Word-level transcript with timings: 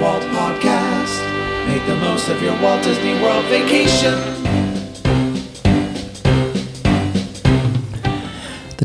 Walt 0.00 0.22
Podcast. 0.24 1.20
Make 1.66 1.84
the 1.86 1.96
most 1.96 2.28
of 2.28 2.42
your 2.42 2.60
Walt 2.60 2.82
Disney 2.82 3.14
World 3.22 3.44
vacation. 3.46 4.43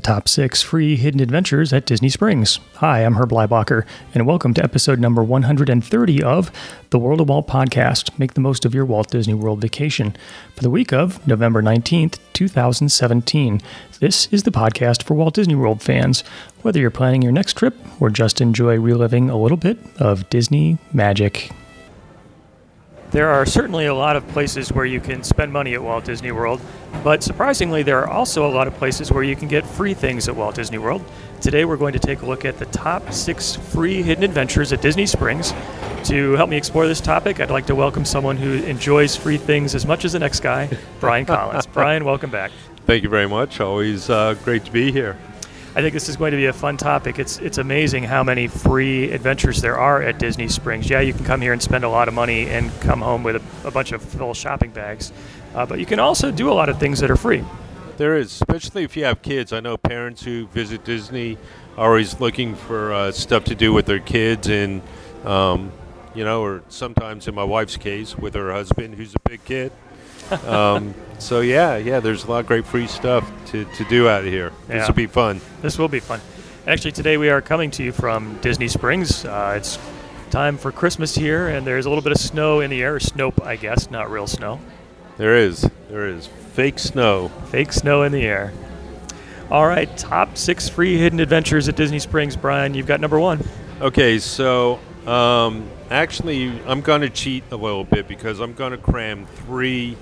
Top 0.09 0.27
six 0.27 0.63
free 0.63 0.95
hidden 0.95 1.19
adventures 1.19 1.71
at 1.71 1.85
Disney 1.85 2.09
Springs. 2.09 2.59
Hi, 2.77 3.05
I'm 3.05 3.13
Herb 3.13 3.29
Leibacher, 3.29 3.85
and 4.15 4.25
welcome 4.25 4.55
to 4.55 4.63
episode 4.63 4.99
number 4.99 5.23
130 5.23 6.23
of 6.23 6.51
the 6.89 6.97
World 6.97 7.21
of 7.21 7.29
Walt 7.29 7.47
podcast. 7.47 8.17
Make 8.17 8.33
the 8.33 8.41
most 8.41 8.65
of 8.65 8.73
your 8.73 8.85
Walt 8.85 9.11
Disney 9.11 9.35
World 9.35 9.61
vacation 9.61 10.15
for 10.55 10.63
the 10.63 10.69
week 10.71 10.91
of 10.91 11.27
November 11.27 11.61
19th, 11.61 12.17
2017. 12.33 13.61
This 13.99 14.27
is 14.31 14.41
the 14.41 14.51
podcast 14.51 15.03
for 15.03 15.13
Walt 15.13 15.35
Disney 15.35 15.53
World 15.53 15.79
fans, 15.79 16.21
whether 16.63 16.79
you're 16.79 16.89
planning 16.89 17.21
your 17.21 17.31
next 17.31 17.53
trip 17.53 17.77
or 17.99 18.09
just 18.09 18.41
enjoy 18.41 18.79
reliving 18.79 19.29
a 19.29 19.37
little 19.39 19.57
bit 19.57 19.77
of 19.99 20.27
Disney 20.31 20.79
magic. 20.91 21.51
There 23.11 23.29
are 23.29 23.43
certainly 23.43 23.87
a 23.87 23.93
lot 23.95 24.15
of 24.15 24.27
places 24.27 24.71
where 24.71 24.85
you 24.85 24.99
can 24.99 25.23
spend 25.23 25.51
money 25.51 25.73
at 25.73 25.81
Walt 25.81 26.05
Disney 26.05 26.31
World, 26.31 26.61
but 27.03 27.23
surprisingly, 27.23 27.81
there 27.81 27.97
are 27.99 28.07
also 28.07 28.47
a 28.47 28.51
lot 28.51 28.67
of 28.67 28.75
places 28.75 29.11
where 29.11 29.23
you 29.23 29.35
can 29.35 29.47
get 29.47 29.65
free 29.65 29.95
things 29.95 30.27
at 30.27 30.35
Walt 30.35 30.53
Disney 30.53 30.77
World. 30.77 31.03
Today, 31.41 31.65
we're 31.65 31.77
going 31.77 31.93
to 31.93 31.99
take 31.99 32.21
a 32.21 32.27
look 32.27 32.45
at 32.45 32.59
the 32.59 32.67
top 32.67 33.11
six 33.11 33.55
free 33.55 34.03
hidden 34.03 34.23
adventures 34.23 34.71
at 34.73 34.81
Disney 34.81 35.07
Springs. 35.07 35.55
To 36.03 36.33
help 36.33 36.51
me 36.51 36.57
explore 36.57 36.87
this 36.87 37.01
topic, 37.01 37.39
I'd 37.39 37.49
like 37.49 37.65
to 37.65 37.75
welcome 37.75 38.05
someone 38.05 38.37
who 38.37 38.63
enjoys 38.65 39.15
free 39.15 39.37
things 39.37 39.73
as 39.73 39.87
much 39.87 40.05
as 40.05 40.13
the 40.13 40.19
next 40.19 40.41
guy, 40.41 40.69
Brian 40.99 41.25
Collins. 41.27 41.65
Brian, 41.65 42.05
welcome 42.05 42.29
back. 42.29 42.51
Thank 42.85 43.01
you 43.01 43.09
very 43.09 43.27
much. 43.27 43.59
Always 43.59 44.07
uh, 44.11 44.35
great 44.43 44.65
to 44.65 44.71
be 44.71 44.91
here. 44.91 45.17
I 45.79 45.81
think 45.81 45.93
this 45.93 46.09
is 46.09 46.17
going 46.17 46.31
to 46.31 46.37
be 46.37 46.47
a 46.47 46.51
fun 46.51 46.75
topic. 46.75 47.19
It's 47.19 47.37
it's 47.37 47.57
amazing 47.57 48.03
how 48.03 48.21
many 48.21 48.47
free 48.47 49.09
adventures 49.11 49.61
there 49.61 49.77
are 49.77 50.01
at 50.01 50.19
Disney 50.19 50.49
Springs. 50.49 50.89
Yeah, 50.89 50.99
you 50.99 51.13
can 51.13 51.23
come 51.23 51.39
here 51.39 51.53
and 51.53 51.61
spend 51.61 51.85
a 51.85 51.89
lot 51.89 52.09
of 52.09 52.13
money 52.13 52.49
and 52.49 52.69
come 52.81 52.99
home 52.99 53.23
with 53.23 53.37
a, 53.37 53.67
a 53.67 53.71
bunch 53.71 53.93
of 53.93 54.01
full 54.01 54.33
shopping 54.33 54.71
bags, 54.71 55.13
uh, 55.55 55.65
but 55.65 55.79
you 55.79 55.85
can 55.85 55.97
also 55.97 56.31
do 56.31 56.51
a 56.51 56.51
lot 56.51 56.67
of 56.67 56.81
things 56.81 56.99
that 56.99 57.09
are 57.09 57.15
free. 57.15 57.45
There 57.95 58.17
is, 58.17 58.29
especially 58.33 58.83
if 58.83 58.97
you 58.97 59.05
have 59.05 59.21
kids. 59.21 59.53
I 59.53 59.61
know 59.61 59.77
parents 59.77 60.21
who 60.21 60.47
visit 60.47 60.83
Disney 60.83 61.37
are 61.77 61.87
always 61.87 62.19
looking 62.19 62.55
for 62.55 62.91
uh, 62.91 63.13
stuff 63.13 63.45
to 63.45 63.55
do 63.55 63.71
with 63.71 63.85
their 63.85 63.99
kids, 63.99 64.49
and 64.49 64.81
um, 65.23 65.71
you 66.13 66.25
know, 66.25 66.43
or 66.43 66.61
sometimes 66.67 67.29
in 67.29 67.35
my 67.35 67.45
wife's 67.45 67.77
case 67.77 68.17
with 68.17 68.33
her 68.33 68.51
husband, 68.51 68.95
who's 68.95 69.15
a 69.15 69.19
big 69.29 69.45
kid. 69.45 69.71
Um, 70.31 70.93
so 71.19 71.41
yeah, 71.41 71.77
yeah, 71.77 71.99
there's 71.99 72.23
a 72.23 72.29
lot 72.29 72.39
of 72.39 72.47
great 72.47 72.65
free 72.65 72.87
stuff 72.87 73.29
to, 73.47 73.65
to 73.65 73.83
do 73.85 74.07
out 74.07 74.23
here. 74.23 74.51
Yeah. 74.67 74.79
This 74.79 74.87
will 74.87 74.95
be 74.95 75.07
fun. 75.07 75.41
This 75.61 75.77
will 75.77 75.87
be 75.87 75.99
fun. 75.99 76.21
Actually, 76.67 76.91
today 76.91 77.17
we 77.17 77.29
are 77.29 77.41
coming 77.41 77.71
to 77.71 77.83
you 77.83 77.91
from 77.91 78.37
Disney 78.41 78.67
Springs. 78.67 79.25
Uh, 79.25 79.55
it's 79.57 79.79
time 80.29 80.57
for 80.57 80.71
Christmas 80.71 81.15
here, 81.15 81.47
and 81.47 81.65
there's 81.65 81.85
a 81.85 81.89
little 81.89 82.03
bit 82.03 82.11
of 82.11 82.19
snow 82.19 82.59
in 82.59 82.69
the 82.69 82.81
air. 82.83 82.99
Snope, 82.99 83.43
I 83.43 83.55
guess, 83.55 83.89
not 83.89 84.11
real 84.11 84.27
snow. 84.27 84.59
There 85.17 85.35
is, 85.35 85.69
there 85.89 86.07
is 86.07 86.27
fake 86.53 86.79
snow. 86.79 87.29
Fake 87.47 87.73
snow 87.73 88.03
in 88.03 88.11
the 88.11 88.21
air. 88.21 88.53
All 89.49 89.65
right, 89.65 89.97
top 89.97 90.37
six 90.37 90.69
free 90.69 90.97
hidden 90.97 91.19
adventures 91.19 91.67
at 91.67 91.75
Disney 91.75 91.99
Springs. 91.99 92.35
Brian, 92.35 92.75
you've 92.75 92.85
got 92.85 93.01
number 93.01 93.19
one. 93.19 93.43
Okay, 93.81 94.19
so 94.19 94.79
um, 95.07 95.67
actually, 95.89 96.61
I'm 96.65 96.81
going 96.81 97.01
to 97.01 97.09
cheat 97.09 97.43
a 97.51 97.55
little 97.55 97.83
bit 97.83 98.07
because 98.07 98.39
I'm 98.39 98.53
going 98.53 98.71
to 98.71 98.77
cram 98.77 99.25
three 99.25 99.97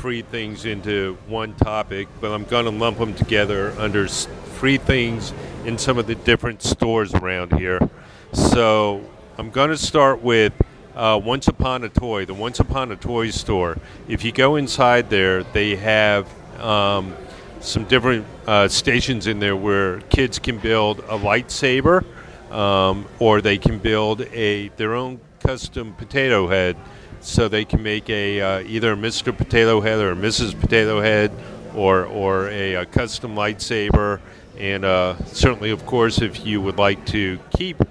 free 0.00 0.22
things 0.22 0.64
into 0.64 1.16
one 1.28 1.54
topic, 1.54 2.08
but 2.20 2.32
I'm 2.32 2.44
going 2.44 2.64
to 2.64 2.70
lump 2.70 2.98
them 2.98 3.14
together 3.14 3.70
under 3.78 4.08
free 4.08 4.76
things 4.76 5.32
in 5.64 5.78
some 5.78 5.98
of 5.98 6.06
the 6.06 6.14
different 6.14 6.62
stores 6.62 7.14
around 7.14 7.58
here. 7.58 7.88
So 8.32 9.02
I'm 9.38 9.50
going 9.50 9.70
to 9.70 9.78
start 9.78 10.20
with 10.20 10.52
uh, 10.94 11.20
Once 11.24 11.48
Upon 11.48 11.84
a 11.84 11.88
Toy, 11.88 12.24
the 12.24 12.34
Once 12.34 12.60
Upon 12.60 12.90
a 12.92 12.96
Toy 12.96 13.30
store. 13.30 13.78
If 14.08 14.24
you 14.24 14.32
go 14.32 14.56
inside 14.56 15.10
there, 15.10 15.42
they 15.42 15.76
have 15.76 16.28
um, 16.60 17.14
some 17.60 17.84
different 17.84 18.26
uh, 18.46 18.68
stations 18.68 19.26
in 19.26 19.38
there 19.38 19.56
where 19.56 20.00
kids 20.02 20.38
can 20.38 20.58
build 20.58 20.98
a 21.00 21.18
lightsaber 21.18 22.04
um, 22.54 23.06
or 23.18 23.40
they 23.40 23.58
can 23.58 23.78
build 23.78 24.22
a 24.22 24.68
their 24.76 24.94
own 24.94 25.20
custom 25.40 25.92
potato 25.94 26.46
head 26.48 26.76
so 27.20 27.48
they 27.48 27.64
can 27.64 27.82
make 27.82 28.08
a 28.08 28.40
uh, 28.40 28.60
either 28.60 28.92
a 28.92 28.96
Mr. 28.96 29.36
Potato 29.36 29.80
Head 29.80 29.98
or 29.98 30.12
a 30.12 30.16
Mrs. 30.16 30.58
Potato 30.58 31.00
Head 31.00 31.32
or 31.74 32.04
or 32.04 32.48
a, 32.48 32.74
a 32.74 32.86
custom 32.86 33.34
lightsaber 33.34 34.20
and 34.58 34.84
uh, 34.84 35.16
certainly 35.26 35.70
of 35.70 35.84
course 35.84 36.22
if 36.22 36.46
you 36.46 36.60
would 36.60 36.78
like 36.78 37.04
to 37.06 37.38
keep 37.56 37.82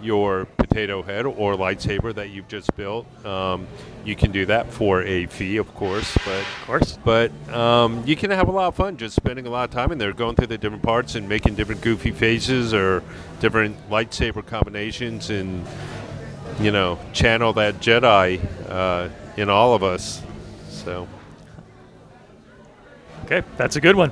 your 0.00 0.46
potato 0.72 1.02
head 1.02 1.26
or 1.26 1.54
lightsaber 1.54 2.14
that 2.14 2.30
you've 2.30 2.48
just 2.48 2.74
built 2.76 3.04
um, 3.26 3.66
you 4.06 4.16
can 4.16 4.32
do 4.32 4.46
that 4.46 4.72
for 4.72 5.02
a 5.02 5.26
fee 5.26 5.58
of 5.58 5.72
course 5.74 6.16
but 6.24 6.38
Of 6.40 6.66
course. 6.66 6.98
but 7.04 7.30
um, 7.54 8.02
you 8.06 8.16
can 8.16 8.30
have 8.30 8.48
a 8.48 8.52
lot 8.52 8.68
of 8.68 8.74
fun 8.74 8.96
just 8.96 9.14
spending 9.14 9.46
a 9.46 9.50
lot 9.50 9.64
of 9.68 9.70
time 9.70 9.92
in 9.92 9.98
there, 9.98 10.12
going 10.14 10.34
through 10.34 10.46
the 10.46 10.56
different 10.58 10.82
parts 10.82 11.14
and 11.14 11.28
making 11.28 11.56
different 11.56 11.82
goofy 11.82 12.10
faces 12.10 12.72
or 12.72 13.02
different 13.40 13.76
lightsaber 13.90 14.44
combinations, 14.44 15.28
and 15.30 15.64
you 16.60 16.70
know, 16.70 16.98
channel 17.12 17.52
that 17.54 17.76
Jedi 17.80 18.40
uh, 18.68 19.08
in 19.36 19.48
all 19.50 19.74
of 19.74 19.82
us. 19.82 20.22
So, 20.70 21.06
Okay, 23.24 23.42
that's 23.56 23.76
a 23.76 23.80
good 23.80 23.96
one. 23.96 24.10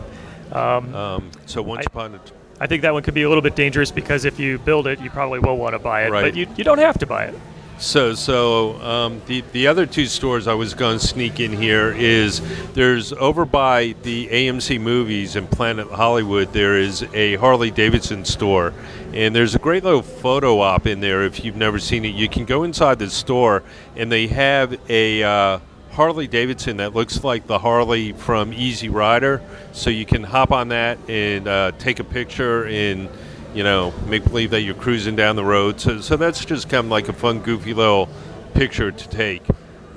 Um, 0.53 0.95
um, 0.95 1.31
so 1.47 1.63
once 1.63 1.81
I- 1.87 1.91
upon 1.91 2.15
a 2.15 2.21
I 2.61 2.67
think 2.67 2.83
that 2.83 2.93
one 2.93 3.03
could 3.03 3.15
be 3.15 3.23
a 3.23 3.29
little 3.29 3.43
bit 3.43 3.57
dangerous 3.57 3.91
because 3.91 4.25
if 4.25 4.39
you 4.39 4.59
build 4.59 4.87
it, 4.87 5.01
you 5.01 5.09
probably 5.11 5.39
will 5.39 5.57
want 5.57 5.75
to 5.75 5.79
buy 5.79 6.05
it, 6.05 6.11
Right. 6.11 6.23
but 6.23 6.37
you, 6.37 6.47
you 6.57 6.65
don't 6.65 6.79
have 6.79 6.99
to 6.99 7.07
buy 7.07 7.25
it. 7.25 7.35
So, 7.79 8.13
so 8.13 8.79
um, 8.83 9.23
the 9.25 9.43
the 9.53 9.67
other 9.67 9.87
two 9.87 10.05
stores 10.05 10.47
I 10.47 10.53
was 10.53 10.75
going 10.75 10.99
to 10.99 11.07
sneak 11.07 11.41
in 11.41 11.51
here 11.51 11.95
is 11.97 12.43
there's 12.75 13.15
over 13.15 13.47
by 13.47 13.95
the 14.03 14.29
AMC 14.29 14.79
Movies 14.79 15.35
in 15.35 15.47
Planet 15.47 15.89
Hollywood. 15.89 16.53
There 16.53 16.77
is 16.77 17.03
a 17.15 17.37
Harley 17.37 17.71
Davidson 17.71 18.27
store, 18.27 18.75
and 19.15 19.35
there's 19.35 19.55
a 19.55 19.59
great 19.59 19.83
little 19.83 20.03
photo 20.03 20.61
op 20.61 20.87
in 20.87 21.01
there. 21.01 21.23
If 21.25 21.43
you've 21.43 21.57
never 21.57 21.79
seen 21.79 22.05
it, 22.05 22.15
you 22.15 22.29
can 22.29 22.45
go 22.45 22.65
inside 22.65 22.99
the 22.99 23.09
store, 23.09 23.63
and 23.97 24.13
they 24.13 24.27
have 24.27 24.79
a 24.91 25.23
uh, 25.23 25.59
Harley 26.01 26.27
Davidson 26.27 26.79
that 26.79 26.95
looks 26.95 27.23
like 27.23 27.47
the 27.47 27.59
Harley 27.59 28.15
from 28.15 28.55
Easy 28.55 28.89
Rider. 28.89 29.43
So 29.73 29.91
you 29.91 30.07
can 30.07 30.25
hop 30.25 30.51
on 30.51 30.69
that 30.69 30.97
and 31.11 31.47
uh, 31.47 31.73
take 31.79 31.99
a 31.99 32.05
picture 32.05 32.65
and 32.65 33.07
you 33.53 33.65
know, 33.65 33.93
make 34.07 34.25
believe 34.25 34.53
that 34.53 34.63
you're 34.63 34.75
cruising 34.75 35.15
down 35.15 35.37
the 35.37 35.45
road. 35.45 35.79
So, 35.79 36.01
so 36.01 36.17
that's 36.17 36.43
just 36.47 36.71
kind 36.71 36.87
of 36.87 36.91
like 36.91 37.11
a 37.11 37.13
fun, 37.13 37.41
goofy 37.41 37.75
little 37.75 38.09
picture 38.55 38.91
to 38.91 39.09
take. 39.11 39.43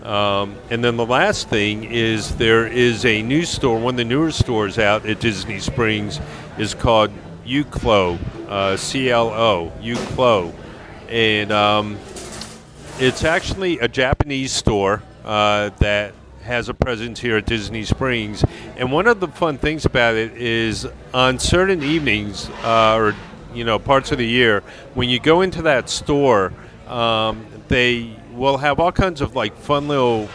Um, 0.03 0.57
and 0.69 0.83
then 0.83 0.97
the 0.97 1.05
last 1.05 1.47
thing 1.47 1.85
is 1.85 2.35
there 2.35 2.67
is 2.67 3.05
a 3.05 3.21
new 3.21 3.45
store, 3.45 3.79
one 3.79 3.93
of 3.93 3.97
the 3.97 4.03
newer 4.03 4.31
stores 4.31 4.77
out 4.77 5.05
at 5.05 5.21
Disney 5.21 5.61
Springs 5.61 6.19
is 6.57 6.73
called 6.73 7.11
Uniqlo, 7.45 8.19
uh, 8.49 8.75
C-L-O, 8.75 9.71
Uniqlo. 9.81 10.53
And 11.07 11.49
um, 11.53 11.97
it's 12.99 13.23
actually 13.23 13.79
a 13.79 13.87
Japanese 13.87 14.51
store 14.51 15.01
uh, 15.23 15.69
that 15.79 16.13
has 16.43 16.69
a 16.69 16.73
presence 16.73 17.19
here 17.19 17.37
at 17.37 17.45
Disney 17.45 17.83
Springs. 17.83 18.43
And 18.75 18.91
one 18.91 19.07
of 19.07 19.19
the 19.19 19.27
fun 19.27 19.57
things 19.57 19.85
about 19.85 20.15
it 20.15 20.35
is 20.35 20.87
on 21.13 21.39
certain 21.39 21.81
evenings 21.83 22.49
uh, 22.63 22.95
or 22.95 23.15
you 23.53 23.63
know 23.63 23.79
parts 23.79 24.11
of 24.11 24.17
the 24.17 24.27
year, 24.27 24.61
when 24.93 25.09
you 25.09 25.19
go 25.19 25.41
into 25.41 25.61
that 25.63 25.89
store, 25.89 26.53
um, 26.87 27.45
they 27.67 28.15
will 28.33 28.57
have 28.57 28.79
all 28.79 28.91
kinds 28.91 29.21
of 29.21 29.35
like 29.35 29.55
fun 29.57 29.87
little 29.87 30.29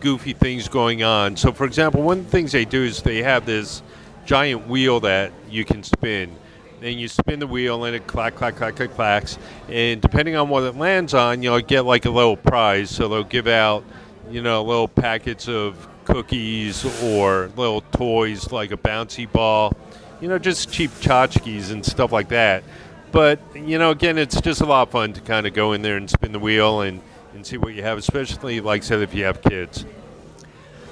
goofy 0.00 0.32
things 0.32 0.68
going 0.68 1.02
on. 1.02 1.36
So, 1.36 1.52
for 1.52 1.64
example, 1.64 2.02
one 2.02 2.18
of 2.18 2.24
the 2.24 2.30
things 2.30 2.52
they 2.52 2.64
do 2.64 2.82
is 2.82 3.02
they 3.02 3.22
have 3.22 3.46
this 3.46 3.82
giant 4.24 4.68
wheel 4.68 5.00
that 5.00 5.32
you 5.48 5.64
can 5.64 5.82
spin. 5.82 6.36
And 6.80 7.00
you 7.00 7.08
spin 7.08 7.40
the 7.40 7.46
wheel 7.46 7.84
and 7.84 7.96
it 7.96 8.06
clack, 8.06 8.36
clack, 8.36 8.56
clack, 8.56 8.76
clack, 8.76 8.94
clacks. 8.94 9.38
And 9.68 10.00
depending 10.00 10.36
on 10.36 10.48
what 10.48 10.62
it 10.62 10.76
lands 10.76 11.12
on, 11.12 11.42
you'll 11.42 11.60
get 11.60 11.84
like 11.84 12.04
a 12.04 12.10
little 12.10 12.36
prize. 12.36 12.90
So 12.90 13.08
they'll 13.08 13.24
give 13.24 13.48
out, 13.48 13.82
you 14.30 14.42
know, 14.42 14.62
little 14.62 14.88
packets 14.88 15.48
of 15.48 15.88
cookies 16.04 16.84
or 17.02 17.50
little 17.56 17.82
toys 17.92 18.50
like 18.52 18.72
a 18.72 18.76
bouncy 18.76 19.30
ball. 19.30 19.76
You 20.20 20.28
know, 20.28 20.38
just 20.38 20.72
cheap 20.72 20.90
tchotchkes 20.92 21.70
and 21.70 21.84
stuff 21.84 22.12
like 22.12 22.28
that. 22.28 22.64
But, 23.12 23.40
you 23.54 23.78
know, 23.78 23.90
again, 23.90 24.18
it's 24.18 24.40
just 24.40 24.60
a 24.60 24.66
lot 24.66 24.82
of 24.82 24.90
fun 24.90 25.12
to 25.14 25.20
kind 25.20 25.46
of 25.46 25.54
go 25.54 25.72
in 25.72 25.82
there 25.82 25.96
and 25.96 26.10
spin 26.10 26.32
the 26.32 26.38
wheel 26.38 26.82
and, 26.82 27.00
and 27.34 27.46
see 27.46 27.56
what 27.56 27.74
you 27.74 27.82
have, 27.82 27.98
especially, 27.98 28.60
like 28.60 28.82
I 28.82 28.84
said, 28.84 29.00
if 29.00 29.14
you 29.14 29.24
have 29.24 29.40
kids. 29.42 29.84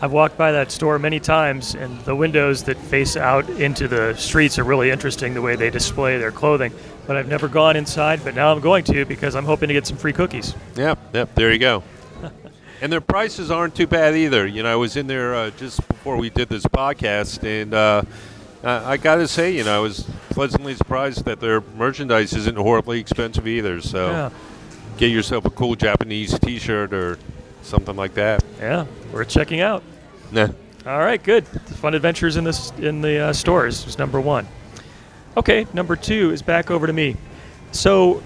I've 0.00 0.12
walked 0.12 0.36
by 0.36 0.52
that 0.52 0.70
store 0.70 0.98
many 0.98 1.18
times, 1.18 1.74
and 1.74 1.98
the 2.00 2.14
windows 2.14 2.64
that 2.64 2.76
face 2.76 3.16
out 3.16 3.48
into 3.48 3.88
the 3.88 4.14
streets 4.14 4.58
are 4.58 4.64
really 4.64 4.90
interesting 4.90 5.32
the 5.32 5.40
way 5.40 5.56
they 5.56 5.70
display 5.70 6.18
their 6.18 6.30
clothing. 6.30 6.72
But 7.06 7.16
I've 7.16 7.28
never 7.28 7.48
gone 7.48 7.76
inside, 7.76 8.22
but 8.22 8.34
now 8.34 8.52
I'm 8.52 8.60
going 8.60 8.84
to 8.84 9.06
because 9.06 9.34
I'm 9.34 9.44
hoping 9.44 9.68
to 9.68 9.74
get 9.74 9.86
some 9.86 9.96
free 9.96 10.12
cookies. 10.12 10.54
Yep, 10.76 10.98
yep, 11.14 11.34
there 11.34 11.50
you 11.50 11.58
go. 11.58 11.82
And 12.80 12.92
their 12.92 13.00
prices 13.00 13.50
aren't 13.50 13.74
too 13.74 13.86
bad 13.86 14.14
either. 14.16 14.46
You 14.46 14.62
know, 14.62 14.72
I 14.72 14.76
was 14.76 14.96
in 14.96 15.06
there 15.06 15.34
uh, 15.34 15.50
just 15.50 15.86
before 15.88 16.16
we 16.16 16.30
did 16.30 16.48
this 16.48 16.64
podcast, 16.64 17.42
and 17.44 17.72
uh, 17.74 18.02
I, 18.62 18.92
I 18.92 18.96
got 18.96 19.16
to 19.16 19.28
say, 19.28 19.52
you 19.52 19.64
know, 19.64 19.76
I 19.76 19.80
was 19.80 20.06
pleasantly 20.30 20.74
surprised 20.74 21.24
that 21.24 21.40
their 21.40 21.60
merchandise 21.76 22.32
isn't 22.34 22.56
horribly 22.56 23.00
expensive 23.00 23.46
either. 23.46 23.80
So, 23.80 24.10
Yeah. 24.10 24.30
get 24.98 25.10
yourself 25.10 25.44
a 25.46 25.50
cool 25.50 25.74
Japanese 25.76 26.38
T-shirt 26.38 26.92
or 26.92 27.18
something 27.62 27.96
like 27.96 28.14
that. 28.14 28.44
Yeah, 28.60 28.86
worth 29.12 29.28
checking 29.28 29.60
out. 29.60 29.82
Nah. 30.32 30.48
All 30.86 30.98
right, 30.98 31.20
good. 31.22 31.46
Fun 31.48 31.94
adventures 31.94 32.36
in 32.36 32.44
this 32.44 32.70
in 32.78 33.00
the 33.00 33.18
uh, 33.18 33.32
stores 33.32 33.84
was 33.84 33.98
number 33.98 34.20
one. 34.20 34.46
Okay, 35.36 35.66
number 35.74 35.96
two 35.96 36.30
is 36.30 36.42
back 36.42 36.70
over 36.70 36.86
to 36.86 36.92
me. 36.92 37.16
So, 37.72 38.22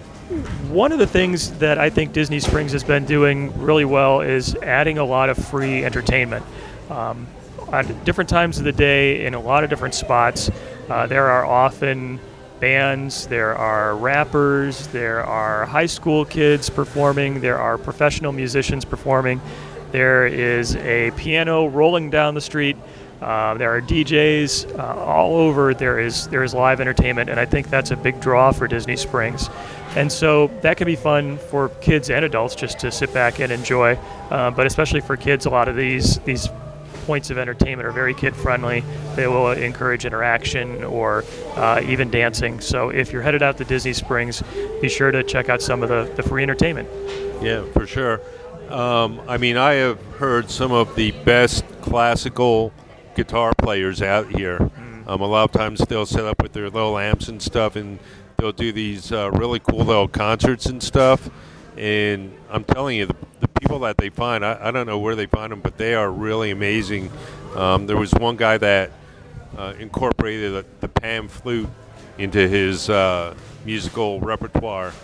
one 0.68 0.92
of 0.92 0.98
the 1.00 1.06
things 1.06 1.50
that 1.58 1.78
I 1.78 1.90
think 1.90 2.12
Disney 2.12 2.38
Springs 2.38 2.70
has 2.72 2.84
been 2.84 3.04
doing 3.04 3.60
really 3.60 3.84
well 3.84 4.20
is 4.20 4.54
adding 4.56 4.98
a 4.98 5.04
lot 5.04 5.28
of 5.28 5.36
free 5.36 5.84
entertainment. 5.84 6.44
Um, 6.88 7.26
at 7.72 8.04
different 8.04 8.30
times 8.30 8.58
of 8.58 8.64
the 8.64 8.72
day, 8.72 9.26
in 9.26 9.34
a 9.34 9.40
lot 9.40 9.64
of 9.64 9.70
different 9.70 9.94
spots, 9.94 10.50
uh, 10.88 11.06
there 11.06 11.26
are 11.26 11.44
often 11.44 12.20
bands, 12.60 13.26
there 13.26 13.56
are 13.56 13.96
rappers, 13.96 14.86
there 14.88 15.24
are 15.24 15.66
high 15.66 15.86
school 15.86 16.24
kids 16.24 16.70
performing, 16.70 17.40
there 17.40 17.58
are 17.58 17.76
professional 17.76 18.32
musicians 18.32 18.84
performing. 18.84 19.40
There 19.90 20.26
is 20.26 20.76
a 20.76 21.10
piano 21.12 21.66
rolling 21.66 22.10
down 22.10 22.34
the 22.34 22.40
street. 22.40 22.76
Uh, 23.20 23.54
there 23.54 23.74
are 23.74 23.82
DJs 23.82 24.78
uh, 24.78 25.04
all 25.04 25.36
over. 25.36 25.74
There 25.74 25.98
is 25.98 26.28
there 26.28 26.42
is 26.42 26.54
live 26.54 26.80
entertainment, 26.80 27.28
and 27.28 27.38
I 27.38 27.44
think 27.44 27.68
that's 27.68 27.90
a 27.90 27.96
big 27.96 28.20
draw 28.20 28.52
for 28.52 28.66
Disney 28.66 28.96
Springs. 28.96 29.50
And 29.96 30.10
so 30.10 30.46
that 30.62 30.76
can 30.76 30.86
be 30.86 30.96
fun 30.96 31.36
for 31.36 31.68
kids 31.80 32.10
and 32.10 32.24
adults 32.24 32.54
just 32.54 32.78
to 32.80 32.92
sit 32.92 33.12
back 33.12 33.40
and 33.40 33.50
enjoy. 33.50 33.96
Uh, 34.30 34.50
but 34.50 34.66
especially 34.66 35.00
for 35.00 35.16
kids, 35.16 35.46
a 35.46 35.50
lot 35.50 35.68
of 35.68 35.76
these 35.76 36.18
these 36.20 36.48
points 37.06 37.30
of 37.30 37.38
entertainment 37.38 37.86
are 37.86 37.92
very 37.92 38.14
kid 38.14 38.36
friendly. 38.36 38.84
They 39.16 39.26
will 39.26 39.50
encourage 39.50 40.04
interaction 40.04 40.84
or 40.84 41.24
uh, 41.56 41.82
even 41.84 42.10
dancing. 42.10 42.60
So 42.60 42.90
if 42.90 43.12
you're 43.12 43.22
headed 43.22 43.42
out 43.42 43.58
to 43.58 43.64
Disney 43.64 43.92
Springs, 43.92 44.42
be 44.80 44.88
sure 44.88 45.10
to 45.10 45.22
check 45.22 45.48
out 45.48 45.60
some 45.60 45.82
of 45.82 45.88
the, 45.88 46.12
the 46.14 46.22
free 46.22 46.42
entertainment. 46.42 46.88
Yeah, 47.42 47.64
for 47.72 47.86
sure. 47.86 48.20
Um, 48.68 49.20
I 49.26 49.38
mean, 49.38 49.56
I 49.56 49.72
have 49.74 50.00
heard 50.18 50.50
some 50.50 50.70
of 50.70 50.94
the 50.94 51.10
best 51.10 51.64
classical 51.80 52.72
guitar 53.22 53.52
players 53.58 54.00
out 54.00 54.30
here. 54.34 54.58
Mm. 54.58 55.06
Um, 55.06 55.20
a 55.20 55.26
lot 55.26 55.44
of 55.44 55.52
times 55.52 55.80
they'll 55.80 56.06
set 56.06 56.24
up 56.24 56.42
with 56.42 56.54
their 56.54 56.70
little 56.70 56.96
amps 56.96 57.28
and 57.28 57.42
stuff, 57.42 57.76
and 57.76 57.98
they'll 58.38 58.50
do 58.50 58.72
these 58.72 59.12
uh, 59.12 59.30
really 59.32 59.58
cool 59.58 59.84
little 59.84 60.08
concerts 60.08 60.64
and 60.66 60.82
stuff. 60.82 61.28
And 61.76 62.32
I'm 62.48 62.64
telling 62.64 62.96
you, 62.96 63.06
the, 63.06 63.16
the 63.40 63.48
people 63.48 63.78
that 63.80 63.98
they 63.98 64.08
find, 64.08 64.42
I, 64.42 64.68
I 64.68 64.70
don't 64.70 64.86
know 64.86 64.98
where 64.98 65.14
they 65.14 65.26
find 65.26 65.52
them, 65.52 65.60
but 65.60 65.76
they 65.76 65.94
are 65.94 66.10
really 66.10 66.50
amazing. 66.50 67.10
Um, 67.54 67.86
there 67.86 67.98
was 67.98 68.12
one 68.14 68.36
guy 68.36 68.56
that 68.56 68.90
uh, 69.58 69.74
incorporated 69.78 70.54
the, 70.54 70.64
the 70.80 70.88
pan 70.88 71.28
flute 71.28 71.68
into 72.16 72.48
his 72.48 72.88
uh, 72.88 73.34
musical 73.66 74.18
repertoire, 74.20 74.94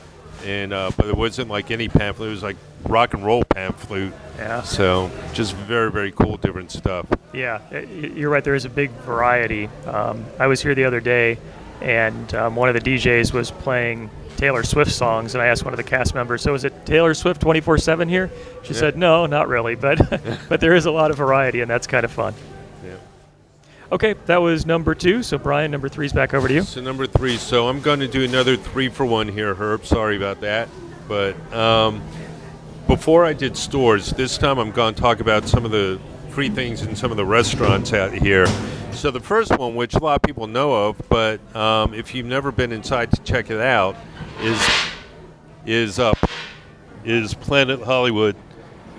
and 0.45 0.73
uh, 0.73 0.91
but 0.97 1.07
it 1.07 1.17
wasn't 1.17 1.49
like 1.51 1.71
any 1.71 1.89
pan 1.89 2.15
flute; 2.15 2.29
it 2.29 2.33
was 2.33 2.43
like 2.43 2.57
rock 2.85 3.15
and 3.15 3.25
roll 3.25 3.43
pan 3.45 3.73
flute. 3.73 4.13
Yeah. 4.39 4.63
So 4.63 5.11
just 5.33 5.55
very, 5.55 5.91
very 5.91 6.13
cool, 6.13 6.37
different 6.37 6.71
stuff. 6.71 7.07
Yeah, 7.33 7.61
you're 7.85 8.31
right. 8.31 8.45
There 8.45 8.55
is 8.55 8.65
a 8.65 8.69
big 8.71 8.91
variety. 8.91 9.69
Um, 9.87 10.25
I 10.39 10.47
was 10.47 10.63
here 10.63 10.75
the 10.75 10.85
other 10.85 11.01
day, 11.01 11.39
and 11.81 12.35
um, 12.35 12.57
one 12.57 12.69
of 12.69 12.75
the 12.75 12.81
DJs 12.81 13.33
was 13.33 13.51
playing 13.51 14.11
Taylor 14.37 14.63
Swift 14.63 14.93
songs, 14.93 15.35
and 15.35 15.43
I 15.43 15.47
asked 15.47 15.65
one 15.65 15.73
of 15.73 15.79
the 15.79 15.83
cast 15.85 16.15
members, 16.15 16.43
"So 16.43 16.55
is 16.55 16.65
it 16.65 16.85
Taylor 16.87 17.15
Swift 17.15 17.41
24/7 17.41 18.09
here?" 18.09 18.31
She 18.63 18.75
Yeah. 18.75 18.81
said, 18.81 18.97
"No, 18.99 19.27
not 19.27 19.49
really, 19.49 19.75
but 19.75 19.99
but 20.49 20.61
there 20.61 20.75
is 20.75 20.87
a 20.87 20.91
lot 20.91 21.11
of 21.11 21.17
variety, 21.17 21.61
and 21.63 21.71
that's 21.71 21.87
kind 21.87 22.05
of 22.05 22.11
fun." 22.11 22.35
Okay, 23.93 24.15
that 24.27 24.39
was 24.39 24.67
number 24.67 24.95
two. 24.97 25.23
So 25.23 25.39
Brian, 25.39 25.71
number 25.71 25.89
three's 25.89 26.13
back 26.13 26.35
over 26.35 26.49
to 26.49 26.55
you. 26.55 26.63
So 26.63 26.81
number 26.81 27.07
three. 27.07 27.37
So 27.37 27.69
I'm 27.69 27.81
going 27.81 28.01
to 28.01 28.09
do 28.09 28.25
another 28.25 28.57
three 28.57 28.89
for 28.89 29.07
one 29.07 29.29
here, 29.29 29.55
Herb. 29.55 29.87
Sorry 29.87 30.17
about 30.17 30.41
that, 30.41 30.69
but 31.07 31.37
um, 31.53 32.03
before 32.89 33.25
I 33.25 33.33
did 33.33 33.57
stores, 33.57 34.11
this 34.11 34.39
time 34.39 34.59
I'm 34.59 34.73
going 34.73 34.95
to 34.95 35.01
talk 35.01 35.21
about 35.21 35.47
some 35.47 35.65
of 35.65 35.71
the 35.71 36.01
free 36.31 36.51
things 36.51 36.83
in 36.83 36.97
some 36.97 37.11
of 37.11 37.17
the 37.17 37.25
restaurants 37.25 37.93
out 37.93 38.13
here. 38.13 38.47
So 38.91 39.11
the 39.11 39.21
first 39.21 39.57
one, 39.57 39.75
which 39.77 39.95
a 39.95 39.99
lot 39.99 40.17
of 40.17 40.23
people 40.23 40.47
know 40.47 40.89
of, 40.89 41.01
but 41.09 41.39
um, 41.55 41.95
if 41.95 42.15
you've 42.15 42.27
never 42.27 42.51
been 42.51 42.73
inside 42.73 43.13
to 43.13 43.23
check 43.23 43.51
it 43.51 43.61
out, 43.61 43.97
is 44.41 44.69
is 45.65 45.99
up 45.99 46.19
is 47.05 47.35
Planet 47.35 47.81
Hollywood. 47.83 48.35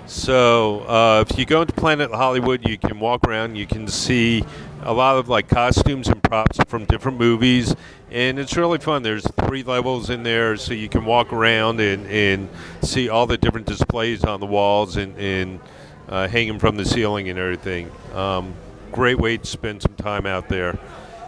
So 0.06 0.80
uh, 0.88 1.24
if 1.28 1.38
you 1.38 1.44
go 1.44 1.60
into 1.60 1.74
Planet 1.74 2.10
Hollywood, 2.10 2.66
you 2.66 2.78
can 2.78 2.98
walk 2.98 3.26
around. 3.28 3.56
You 3.56 3.66
can 3.66 3.86
see 3.86 4.42
a 4.82 4.92
lot 4.92 5.16
of 5.16 5.28
like 5.28 5.48
costumes 5.48 6.08
and 6.08 6.22
props 6.22 6.58
from 6.68 6.84
different 6.84 7.18
movies, 7.18 7.74
and 8.10 8.38
it's 8.38 8.56
really 8.56 8.78
fun. 8.78 9.02
There's 9.02 9.26
three 9.32 9.62
levels 9.62 10.10
in 10.10 10.22
there, 10.22 10.56
so 10.56 10.74
you 10.74 10.88
can 10.88 11.04
walk 11.04 11.32
around 11.32 11.80
and, 11.80 12.06
and 12.06 12.48
see 12.82 13.08
all 13.08 13.26
the 13.26 13.36
different 13.36 13.66
displays 13.66 14.24
on 14.24 14.40
the 14.40 14.46
walls 14.46 14.96
and, 14.96 15.16
and 15.18 15.60
uh, 16.08 16.28
hanging 16.28 16.58
from 16.58 16.76
the 16.76 16.84
ceiling 16.84 17.28
and 17.28 17.38
everything. 17.38 17.90
Um, 18.14 18.54
great 18.92 19.18
way 19.18 19.36
to 19.36 19.46
spend 19.46 19.82
some 19.82 19.94
time 19.94 20.26
out 20.26 20.48
there. 20.48 20.78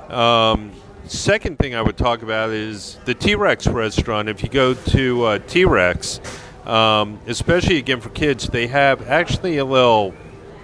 Um, 0.09 0.73
second 1.07 1.59
thing 1.59 1.75
I 1.75 1.83
would 1.83 1.97
talk 1.97 2.23
about 2.23 2.51
is 2.51 2.99
the 3.05 3.15
T 3.15 3.35
Rex 3.35 3.67
restaurant. 3.67 4.29
If 4.29 4.43
you 4.43 4.49
go 4.49 4.75
to 4.75 5.25
uh, 5.25 5.39
T 5.47 5.65
Rex, 5.65 6.21
um, 6.65 7.21
especially 7.27 7.79
again 7.79 8.01
for 8.01 8.11
kids, 8.11 8.47
they 8.49 8.67
have 8.69 9.07
actually 9.09 9.59
a 9.59 9.65
little 9.65 10.15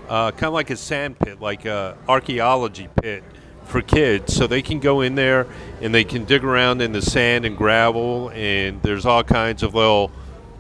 uh, 0.09 0.31
kind 0.31 0.45
of 0.45 0.53
like 0.53 0.71
a 0.71 0.77
sand 0.77 1.19
pit, 1.19 1.41
like 1.41 1.65
a 1.65 1.97
archaeology 2.09 2.89
pit 3.01 3.25
for 3.65 3.83
kids, 3.83 4.35
so 4.35 4.47
they 4.47 4.63
can 4.63 4.79
go 4.79 5.01
in 5.01 5.15
there 5.17 5.47
and 5.81 5.95
they 5.95 6.05
can 6.05 6.25
dig 6.25 6.45
around 6.45 6.81
in 6.81 6.93
the 6.93 7.03
sand 7.03 7.45
and 7.45 7.57
gravel, 7.57 8.31
and 8.31 8.81
there's 8.83 9.05
all 9.05 9.25
kinds 9.25 9.63
of 9.63 9.75
little 9.75 10.13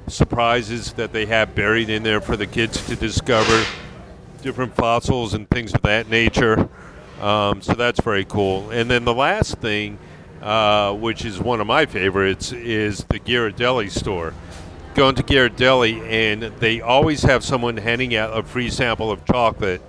surprises 0.09 0.93
that 0.95 1.13
they 1.13 1.27
have 1.27 1.55
buried 1.55 1.89
in 1.89 2.03
there 2.03 2.21
for 2.21 2.37
the 2.37 2.47
kids 2.47 2.85
to 2.87 2.97
discover, 2.97 3.65
different 4.43 4.75
fossils 4.75 5.35
and 5.35 5.49
things 5.51 5.75
of 5.75 5.83
that 5.83 6.09
nature. 6.09 6.69
Um, 7.21 7.63
so 7.63 7.73
that's 7.75 8.01
very 8.01 8.25
cool. 8.25 8.71
And 8.71 8.91
then 8.91 9.05
the 9.05 9.15
last 9.15 9.59
thing, 9.59 9.99
uh, 10.43 10.93
which 10.95 11.25
is 11.25 11.41
one 11.41 11.61
of 11.61 11.67
my 11.67 11.87
favorites, 11.87 12.53
is 12.53 13.05
the 13.05 13.19
Ghirardelli 13.19 13.91
store. 13.91 14.35
Going 14.97 15.15
to 15.17 15.23
Ghirardelli, 15.23 16.01
and 16.11 16.43
they 16.59 16.81
always 16.81 17.23
have 17.25 17.45
someone 17.45 17.77
handing 17.77 18.17
out 18.17 18.35
a 18.35 18.43
free 18.43 18.71
sample 18.71 19.11
of 19.11 19.27
chocolate. 19.27 19.83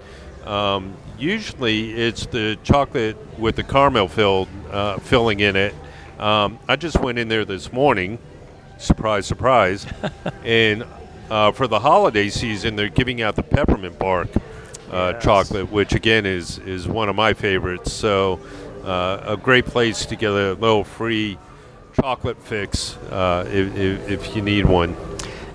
Um, 0.45 0.97
usually, 1.17 1.93
it's 1.93 2.25
the 2.25 2.57
chocolate 2.61 3.15
with 3.39 3.55
the 3.55 3.63
caramel 3.63 4.09
filled 4.09 4.49
uh, 4.69 4.97
filling 4.97 5.39
in 5.39 5.55
it. 5.55 5.73
Um, 6.19 6.59
I 6.67 6.75
just 6.75 6.99
went 6.99 7.19
in 7.19 7.29
there 7.29 7.45
this 7.45 7.71
morning. 7.71 8.19
Surprise, 8.79 9.25
surprise! 9.25 9.85
and 10.43 10.83
uh, 11.31 11.53
for 11.53 11.67
the 11.67 11.79
holiday 11.79 12.27
season, 12.27 12.75
they're 12.75 12.89
giving 12.89 13.21
out 13.21 13.37
the 13.37 13.43
peppermint 13.43 13.97
bark 13.97 14.27
uh, 14.91 15.13
Yes. 15.15 15.23
chocolate, 15.23 15.71
which 15.71 15.93
again 15.93 16.25
is 16.25 16.57
is 16.59 16.85
one 16.85 17.07
of 17.07 17.15
my 17.15 17.33
favorites. 17.33 17.93
So, 17.93 18.41
uh, 18.83 19.21
a 19.25 19.37
great 19.37 19.67
place 19.67 20.05
to 20.07 20.17
get 20.17 20.31
a 20.31 20.51
little 20.55 20.83
free 20.83 21.37
chocolate 22.01 22.37
fix 22.41 22.95
uh, 23.11 23.45
if, 23.47 23.75
if, 23.75 24.09
if 24.09 24.35
you 24.35 24.41
need 24.41 24.65
one. 24.65 24.95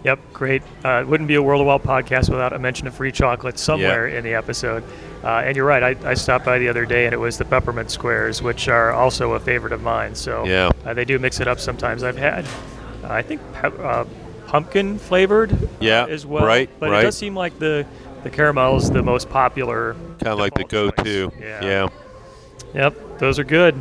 Yep, 0.05 0.19
great. 0.33 0.63
Uh, 0.85 1.01
it 1.03 1.07
wouldn't 1.07 1.29
be 1.29 1.37
a 1.37 1.43
World 1.43 1.61
of 1.61 1.67
Walt 1.69 1.85
podcast 1.85 2.29
without 2.29 2.53
a 2.53 2.59
mention 2.59 2.89
of 2.89 2.95
free 2.95 3.13
chocolate 3.13 3.57
somewhere 3.59 4.09
in 4.09 4.25
the 4.25 4.35
episode. 4.35 4.83
Uh, 5.23 5.43
and 5.45 5.57
you're 5.57 5.65
right. 5.67 5.83
I, 6.05 6.11
I 6.11 6.15
stopped 6.15 6.45
by 6.45 6.59
the 6.59 6.69
other 6.69 6.85
day, 6.85 7.05
and 7.05 7.15
it 7.15 7.19
was 7.19 7.39
the 7.39 7.45
peppermint 7.45 7.93
squares, 7.93 8.43
which 8.43 8.67
are 8.67 8.91
also 8.93 9.35
a 9.35 9.41
favorite 9.41 9.73
of 9.73 9.81
mine. 9.83 10.17
So 10.17 10.45
Yeah. 10.45 10.71
uh, 10.85 10.95
they 10.95 11.05
do 11.05 11.21
mix 11.21 11.39
it 11.39 11.47
up 11.47 11.61
sometimes. 11.61 12.03
I've 12.03 12.17
had, 12.17 12.45
uh, 13.05 13.09
I 13.11 13.23
think, 13.23 13.41
pep- 13.53 13.79
uh, 13.79 14.05
pumpkin 14.49 14.99
flavored. 14.99 15.53
uh, 15.53 15.67
Yeah, 15.79 16.07
as 16.07 16.27
well. 16.27 16.45
right, 16.45 16.69
But 16.81 16.91
right. 16.91 17.01
it 17.01 17.03
does 17.05 17.17
seem 17.17 17.37
like 17.37 17.59
the 17.61 17.87
the 18.25 18.31
caramel 18.31 18.77
is 18.77 18.89
the 18.89 19.03
most 19.03 19.29
popular. 19.31 19.95
Kind 19.95 20.29
of 20.29 20.39
like 20.39 20.55
the 20.55 20.63
go-to. 20.65 21.29
choice. 21.31 21.41
yeah. 21.41 21.89
Yep, 22.75 23.19
those 23.19 23.39
are 23.41 23.45
good. 23.45 23.75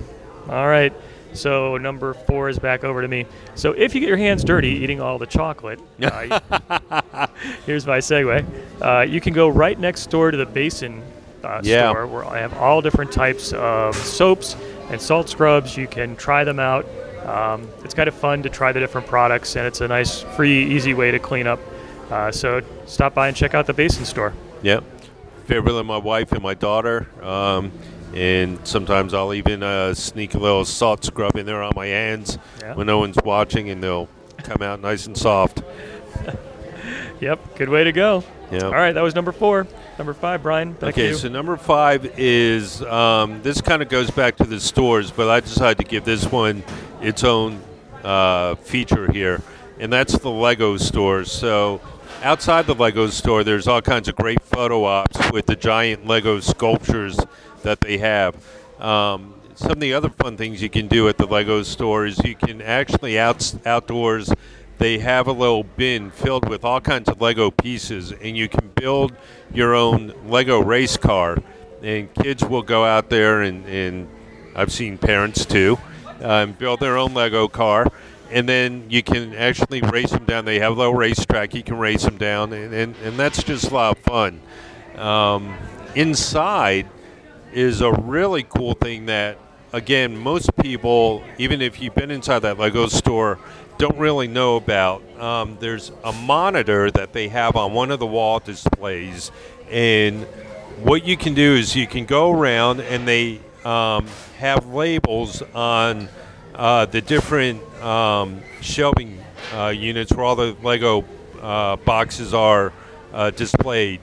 All 0.50 0.68
right. 0.68 0.92
So 1.34 1.78
number 1.78 2.14
four 2.14 2.50
is 2.50 2.60
back 2.60 2.84
over 2.84 3.02
to 3.02 3.08
me. 3.08 3.26
So 3.56 3.72
if 3.72 3.94
you 3.96 4.02
get 4.02 4.08
your 4.10 4.18
hands 4.18 4.44
dirty 4.44 4.70
eating 4.70 5.00
all 5.02 5.18
the 5.18 5.26
chocolate, 5.26 5.80
uh, 6.02 7.28
here's 7.66 7.86
my 7.88 8.00
segue. 8.00 8.46
Uh, 8.82 9.02
you 9.02 9.22
can 9.22 9.34
go 9.34 9.48
right 9.48 9.80
next 9.80 10.10
door 10.10 10.32
to 10.32 10.38
the 10.38 10.46
Basin 10.46 11.02
uh, 11.44 11.62
Yeah. 11.64 11.90
store 11.92 12.08
where 12.08 12.26
I 12.26 12.40
have 12.40 12.54
all 12.58 12.82
different 12.82 13.12
types 13.12 13.54
of 13.54 13.96
soaps 13.96 14.56
and 14.90 15.02
salt 15.02 15.30
scrubs. 15.30 15.78
You 15.78 15.88
can 15.88 16.16
try 16.16 16.44
them 16.44 16.60
out. 16.60 16.86
Um, 17.26 17.70
it's 17.84 17.94
kind 17.94 18.08
of 18.08 18.16
fun 18.16 18.42
to 18.44 18.50
try 18.50 18.72
the 18.72 18.80
different 18.80 19.08
products, 19.08 19.56
and 19.56 19.66
it's 19.68 19.82
a 19.82 19.88
nice, 19.88 20.22
free, 20.22 20.74
easy 20.76 20.94
way 20.94 21.12
to 21.12 21.20
clean 21.20 21.48
up. 21.48 21.60
Uh, 22.10 22.32
so 22.32 22.62
stop 22.88 23.14
by 23.14 23.28
and 23.28 23.38
check 23.38 23.54
out 23.54 23.68
the 23.68 23.74
Basin 23.74 24.06
store. 24.06 24.34
Yep. 24.64 24.84
Favorite 25.46 25.74
of 25.76 25.86
my 25.86 25.98
wife 25.98 26.32
and 26.34 26.42
my 26.42 26.54
daughter. 26.56 27.08
Um, 27.24 27.72
and 28.16 28.60
sometimes 28.68 29.14
I'll 29.14 29.34
even 29.34 29.64
uh, 29.64 29.94
sneak 29.94 30.34
a 30.34 30.38
little 30.38 30.66
salt 30.66 31.04
scrub 31.06 31.36
in 31.38 31.46
there 31.46 31.62
on 31.64 31.74
my 31.76 31.88
hands 31.88 32.38
Yeah. 32.60 32.76
when 32.76 32.88
no 32.88 33.00
one's 33.00 33.18
watching, 33.24 33.70
and 33.70 33.84
they'll 33.84 34.10
come 34.44 34.62
out 34.62 34.82
nice 34.82 35.06
and 35.08 35.18
soft. 35.18 35.62
Yep, 37.20 37.56
good 37.56 37.70
way 37.70 37.84
to 37.84 37.92
go. 37.92 38.24
Yeah. 38.52 38.64
All 38.64 38.72
right, 38.72 38.94
that 38.94 39.02
was 39.04 39.14
number 39.14 39.32
four. 39.32 39.68
Number 40.00 40.14
five, 40.16 40.42
Brian. 40.42 40.76
Okay, 40.82 41.14
so 41.14 41.30
number 41.30 41.56
five 41.56 42.04
is 42.18 42.82
um, 42.82 43.42
this 43.44 43.62
kind 43.62 43.84
of 43.84 43.90
goes 43.90 44.10
back 44.10 44.38
to 44.38 44.44
the 44.44 44.60
stores, 44.60 45.12
but 45.12 45.30
I 45.30 45.40
decided 45.40 45.78
to 45.78 45.84
give 45.84 46.04
this 46.04 46.26
one 46.32 46.64
its 47.00 47.24
own 47.24 47.62
uh, 48.04 48.56
feature 48.56 49.12
here, 49.12 49.42
and 49.80 49.94
that's 49.94 50.18
the 50.18 50.32
Lego 50.32 50.78
store. 50.78 51.24
So 51.26 51.80
outside 52.24 52.66
the 52.66 52.74
Lego 52.74 53.06
store, 53.08 53.44
there's 53.44 53.68
all 53.68 53.84
kinds 53.84 54.08
of 54.08 54.16
great 54.16 54.42
photo 54.42 54.84
ops 54.86 55.32
with 55.32 55.46
the 55.46 55.56
giant 55.56 56.08
Lego 56.08 56.40
sculptures 56.40 57.20
that 57.64 57.82
they 57.82 57.98
have. 57.98 58.36
Um, 58.80 59.36
some 59.56 59.72
of 59.72 59.80
the 59.80 59.94
other 59.94 60.10
fun 60.10 60.38
things 60.38 60.62
you 60.62 60.70
can 60.70 60.88
do 60.88 61.08
at 61.08 61.18
the 61.18 61.26
Lego 61.26 61.62
store 61.64 62.06
is 62.06 62.18
you 62.24 62.36
can 62.36 62.62
actually 62.62 63.20
out, 63.20 63.54
outdoors. 63.66 64.34
They 64.78 64.98
have 65.00 65.28
a 65.28 65.32
little 65.32 65.64
bin 65.64 66.10
filled 66.10 66.50
with 66.50 66.66
all 66.66 66.82
kinds 66.82 67.10
of 67.10 67.22
Lego 67.22 67.52
pieces, 67.52 68.12
and 68.12 68.36
you 68.36 68.50
can 68.50 68.70
build 68.76 69.14
your 69.54 69.76
own 69.76 70.14
Lego 70.26 70.60
race 70.60 70.98
car. 70.98 71.38
And 71.84 72.14
kids 72.14 72.44
will 72.44 72.64
go 72.64 72.86
out 72.86 73.10
there, 73.10 73.42
and, 73.42 73.66
and 73.68 74.08
I've 74.56 74.72
seen 74.72 74.98
parents 74.98 75.46
too, 75.46 75.78
um, 76.22 76.54
build 76.54 76.80
their 76.80 76.98
own 76.98 77.14
Lego 77.14 77.48
car 77.48 77.92
and 78.32 78.48
then 78.48 78.86
you 78.90 79.04
can 79.04 79.36
actually 79.36 79.82
race 79.82 80.12
them 80.12 80.24
down. 80.24 80.46
They 80.46 80.60
have 80.60 80.72
a 80.72 80.76
little 80.76 80.96
racetrack. 80.96 81.54
You 81.54 81.64
can 81.64 81.78
race 81.78 82.04
them 82.04 82.18
down, 82.18 82.54
and, 82.54 82.74
and, 82.74 82.96
and 83.04 83.20
that's 83.20 83.44
just 83.44 83.70
a 83.70 83.74
lot 83.74 83.98
of 83.98 84.04
fun. 84.04 84.42
Um, 84.96 85.58
inside 85.96 86.88
is 87.54 87.82
a 87.82 87.92
really 87.92 88.44
cool 88.44 88.74
thing 88.74 89.08
that, 89.08 89.38
again, 89.74 90.18
most 90.18 90.56
people, 90.58 91.24
even 91.38 91.62
if 91.62 91.82
you've 91.82 91.96
been 91.96 92.12
inside 92.12 92.40
that 92.40 92.58
Lego 92.58 92.88
store, 92.88 93.40
don't 93.78 93.98
really 93.98 94.28
know 94.28 94.56
about. 94.56 95.02
Um, 95.20 95.58
there's 95.60 95.92
a 96.04 96.12
monitor 96.12 96.92
that 96.92 97.14
they 97.14 97.30
have 97.30 97.56
on 97.56 97.74
one 97.74 97.92
of 97.92 98.00
the 98.00 98.06
wall 98.06 98.40
displays, 98.40 99.32
and 99.70 100.26
what 100.84 101.06
you 101.06 101.18
can 101.18 101.34
do 101.34 101.56
is 101.56 101.76
you 101.76 101.88
can 101.88 102.06
go 102.06 102.32
around 102.32 102.80
and 102.80 103.08
they 103.08 103.40
um, 103.66 104.08
have 104.38 104.66
labels 104.68 105.42
on 105.54 106.10
uh, 106.56 106.86
the 106.86 107.02
different 107.02 107.62
um, 107.82 108.42
shelving 108.62 109.24
uh, 109.54 109.68
units 109.68 110.12
where 110.12 110.26
all 110.26 110.36
the 110.36 110.56
Lego 110.62 111.06
uh, 111.42 111.76
boxes 111.78 112.34
are 112.34 112.74
uh, 113.14 113.30
displayed. 113.32 114.00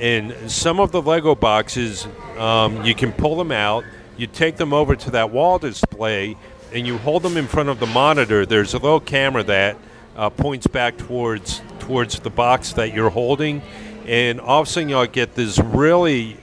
And 0.00 0.50
some 0.50 0.80
of 0.80 0.92
the 0.92 1.02
Lego 1.02 1.34
boxes, 1.34 2.08
um, 2.38 2.82
you 2.86 2.94
can 2.94 3.12
pull 3.12 3.36
them 3.36 3.52
out, 3.52 3.84
you 4.16 4.26
take 4.26 4.56
them 4.56 4.72
over 4.72 4.96
to 4.96 5.10
that 5.10 5.30
wall 5.30 5.58
display, 5.58 6.38
and 6.72 6.86
you 6.86 6.96
hold 6.96 7.22
them 7.22 7.36
in 7.36 7.46
front 7.46 7.68
of 7.68 7.80
the 7.80 7.86
monitor. 7.86 8.46
There's 8.46 8.72
a 8.72 8.78
little 8.78 9.00
camera 9.00 9.42
that 9.42 9.76
uh, 10.16 10.30
points 10.30 10.66
back 10.66 10.96
towards 10.96 11.60
towards 11.80 12.18
the 12.20 12.30
box 12.30 12.72
that 12.72 12.94
you're 12.94 13.10
holding, 13.10 13.60
and 14.06 14.40
all 14.40 14.62
of 14.62 14.68
a 14.68 14.70
sudden 14.70 14.88
you'll 14.88 15.06
get 15.06 15.34
this 15.34 15.58
really 15.58 16.38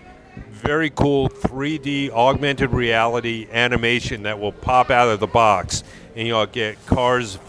very 0.52 0.92
cool 0.92 1.28
3D 1.28 2.12
augmented 2.12 2.72
reality 2.72 3.48
animation 3.52 4.24
that 4.24 4.40
will 4.40 4.52
pop 4.52 4.92
out 4.92 5.10
of 5.10 5.20
the 5.20 5.26
box, 5.26 5.84
and 6.16 6.28
you'll 6.28 6.46
get 6.46 6.84
cars 6.86 7.40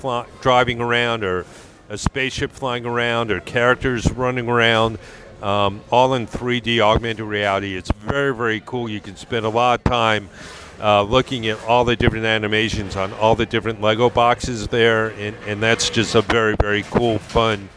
driving 0.41 0.81
around, 0.81 1.23
or 1.23 1.45
a 1.91 1.99
spaceship 1.99 2.51
flying 2.51 2.87
around, 2.87 3.31
or 3.31 3.41
characters 3.41 4.11
running 4.11 4.49
around, 4.49 4.99
um, 5.43 5.81
all 5.91 6.15
in 6.15 6.27
3D 6.27 6.81
augmented 6.81 7.25
reality. 7.25 7.77
It's 7.77 7.91
very, 7.93 8.35
very 8.35 8.61
cool. 8.65 8.89
You 8.89 9.01
can 9.01 9.17
spend 9.17 9.47
a 9.47 9.49
lot 9.49 9.81
of 9.81 9.85
time 9.85 10.29
uh, 10.81 11.03
looking 11.03 11.47
at 11.49 11.63
all 11.65 11.85
the 11.85 11.97
different 11.97 12.25
animations 12.25 12.97
on 12.97 13.13
all 13.15 13.35
the 13.35 13.47
different 13.47 13.81
Lego 13.81 14.11
boxes 14.11 14.69
there, 14.69 15.09
and, 15.11 15.37
and 15.47 15.63
that's 15.63 15.91
just 15.91 16.15
a 16.15 16.23
very, 16.23 16.57
very 16.61 16.83
cool, 16.85 17.19
fun 17.19 17.69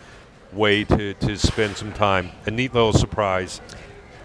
way 0.54 0.84
to, 0.84 1.14
to 1.16 1.38
spend 1.38 1.78
some 1.78 1.94
time. 1.94 2.32
A 2.46 2.52
neat 2.52 2.74
little 2.74 2.94
surprise. 2.94 3.62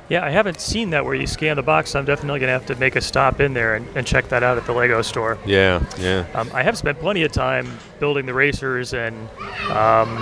Yeah, 0.08 0.24
I 0.24 0.30
haven't 0.30 0.60
seen 0.60 0.90
that 0.90 1.04
where 1.04 1.14
you 1.14 1.26
scan 1.26 1.56
the 1.56 1.62
box. 1.62 1.96
I'm 1.96 2.04
definitely 2.04 2.38
going 2.38 2.48
to 2.48 2.52
have 2.52 2.66
to 2.66 2.76
make 2.76 2.94
a 2.94 3.00
stop 3.00 3.40
in 3.40 3.54
there 3.54 3.74
and, 3.74 3.88
and, 3.96 4.06
check 4.06 4.28
that 4.28 4.44
out 4.44 4.56
at 4.56 4.64
the 4.64 4.72
Lego 4.72 5.02
store. 5.02 5.36
Yeah, 5.44 5.84
yeah. 5.98 6.26
Um, 6.32 6.48
I 6.54 6.62
have 6.62 6.78
spent 6.78 7.00
plenty 7.00 7.24
of 7.24 7.32
time 7.32 7.66
building 7.98 8.24
the 8.24 8.34
racers 8.34 8.94
and 8.94 9.28
um, 9.70 10.16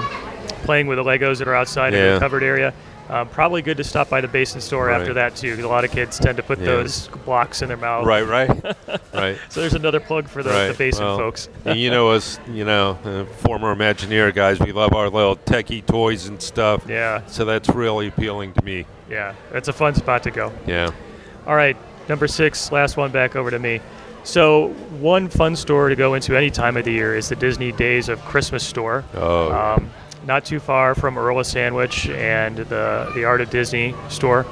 playing 0.62 0.86
with 0.86 0.96
the 0.96 1.04
Legos 1.04 1.38
that 1.38 1.48
are 1.48 1.54
outside 1.54 1.92
yeah. 1.92 2.06
in 2.06 2.14
the 2.14 2.20
covered 2.20 2.42
area. 2.42 2.72
Um, 3.08 3.28
probably 3.28 3.60
good 3.60 3.76
to 3.76 3.84
stop 3.84 4.08
by 4.08 4.22
the 4.22 4.28
basin 4.28 4.60
store 4.60 4.86
right. 4.86 4.98
after 4.98 5.14
that 5.14 5.36
too, 5.36 5.50
because 5.50 5.64
a 5.64 5.68
lot 5.68 5.84
of 5.84 5.90
kids 5.90 6.18
tend 6.18 6.38
to 6.38 6.42
put 6.42 6.58
yeah. 6.58 6.66
those 6.66 7.08
blocks 7.24 7.60
in 7.60 7.68
their 7.68 7.76
mouth. 7.76 8.06
Right, 8.06 8.26
right, 8.26 8.48
right. 9.14 9.38
So 9.50 9.60
there's 9.60 9.74
another 9.74 10.00
plug 10.00 10.26
for 10.26 10.42
the, 10.42 10.50
right. 10.50 10.68
the 10.68 10.74
basin 10.74 11.04
well, 11.04 11.18
folks. 11.18 11.48
you 11.66 11.90
know 11.90 12.10
us, 12.10 12.40
you 12.48 12.64
know, 12.64 12.98
uh, 13.04 13.24
former 13.42 13.74
Imagineer 13.74 14.34
guys. 14.34 14.58
We 14.58 14.72
love 14.72 14.94
our 14.94 15.10
little 15.10 15.36
techie 15.36 15.84
toys 15.84 16.28
and 16.28 16.40
stuff. 16.40 16.86
Yeah. 16.88 17.26
So 17.26 17.44
that's 17.44 17.68
really 17.68 18.08
appealing 18.08 18.54
to 18.54 18.64
me. 18.64 18.86
Yeah, 19.10 19.34
it's 19.52 19.68
a 19.68 19.72
fun 19.72 19.94
spot 19.94 20.22
to 20.22 20.30
go. 20.30 20.52
Yeah. 20.66 20.90
All 21.46 21.56
right, 21.56 21.76
number 22.08 22.26
six, 22.26 22.72
last 22.72 22.96
one 22.96 23.10
back 23.10 23.36
over 23.36 23.50
to 23.50 23.58
me. 23.58 23.80
So, 24.24 24.68
one 25.00 25.28
fun 25.28 25.54
store 25.54 25.90
to 25.90 25.96
go 25.96 26.14
into 26.14 26.34
any 26.34 26.50
time 26.50 26.78
of 26.78 26.86
the 26.86 26.92
year 26.92 27.14
is 27.14 27.28
the 27.28 27.36
Disney 27.36 27.72
Days 27.72 28.08
of 28.08 28.18
Christmas 28.22 28.66
store. 28.66 29.04
Oh. 29.12 29.52
Um, 29.52 29.90
not 30.26 30.44
too 30.44 30.60
far 30.60 30.94
from 30.94 31.18
Earl 31.18 31.42
Sandwich 31.44 32.08
and 32.08 32.56
the, 32.56 33.10
the 33.14 33.24
Art 33.24 33.40
of 33.40 33.50
Disney 33.50 33.94
store. 34.08 34.46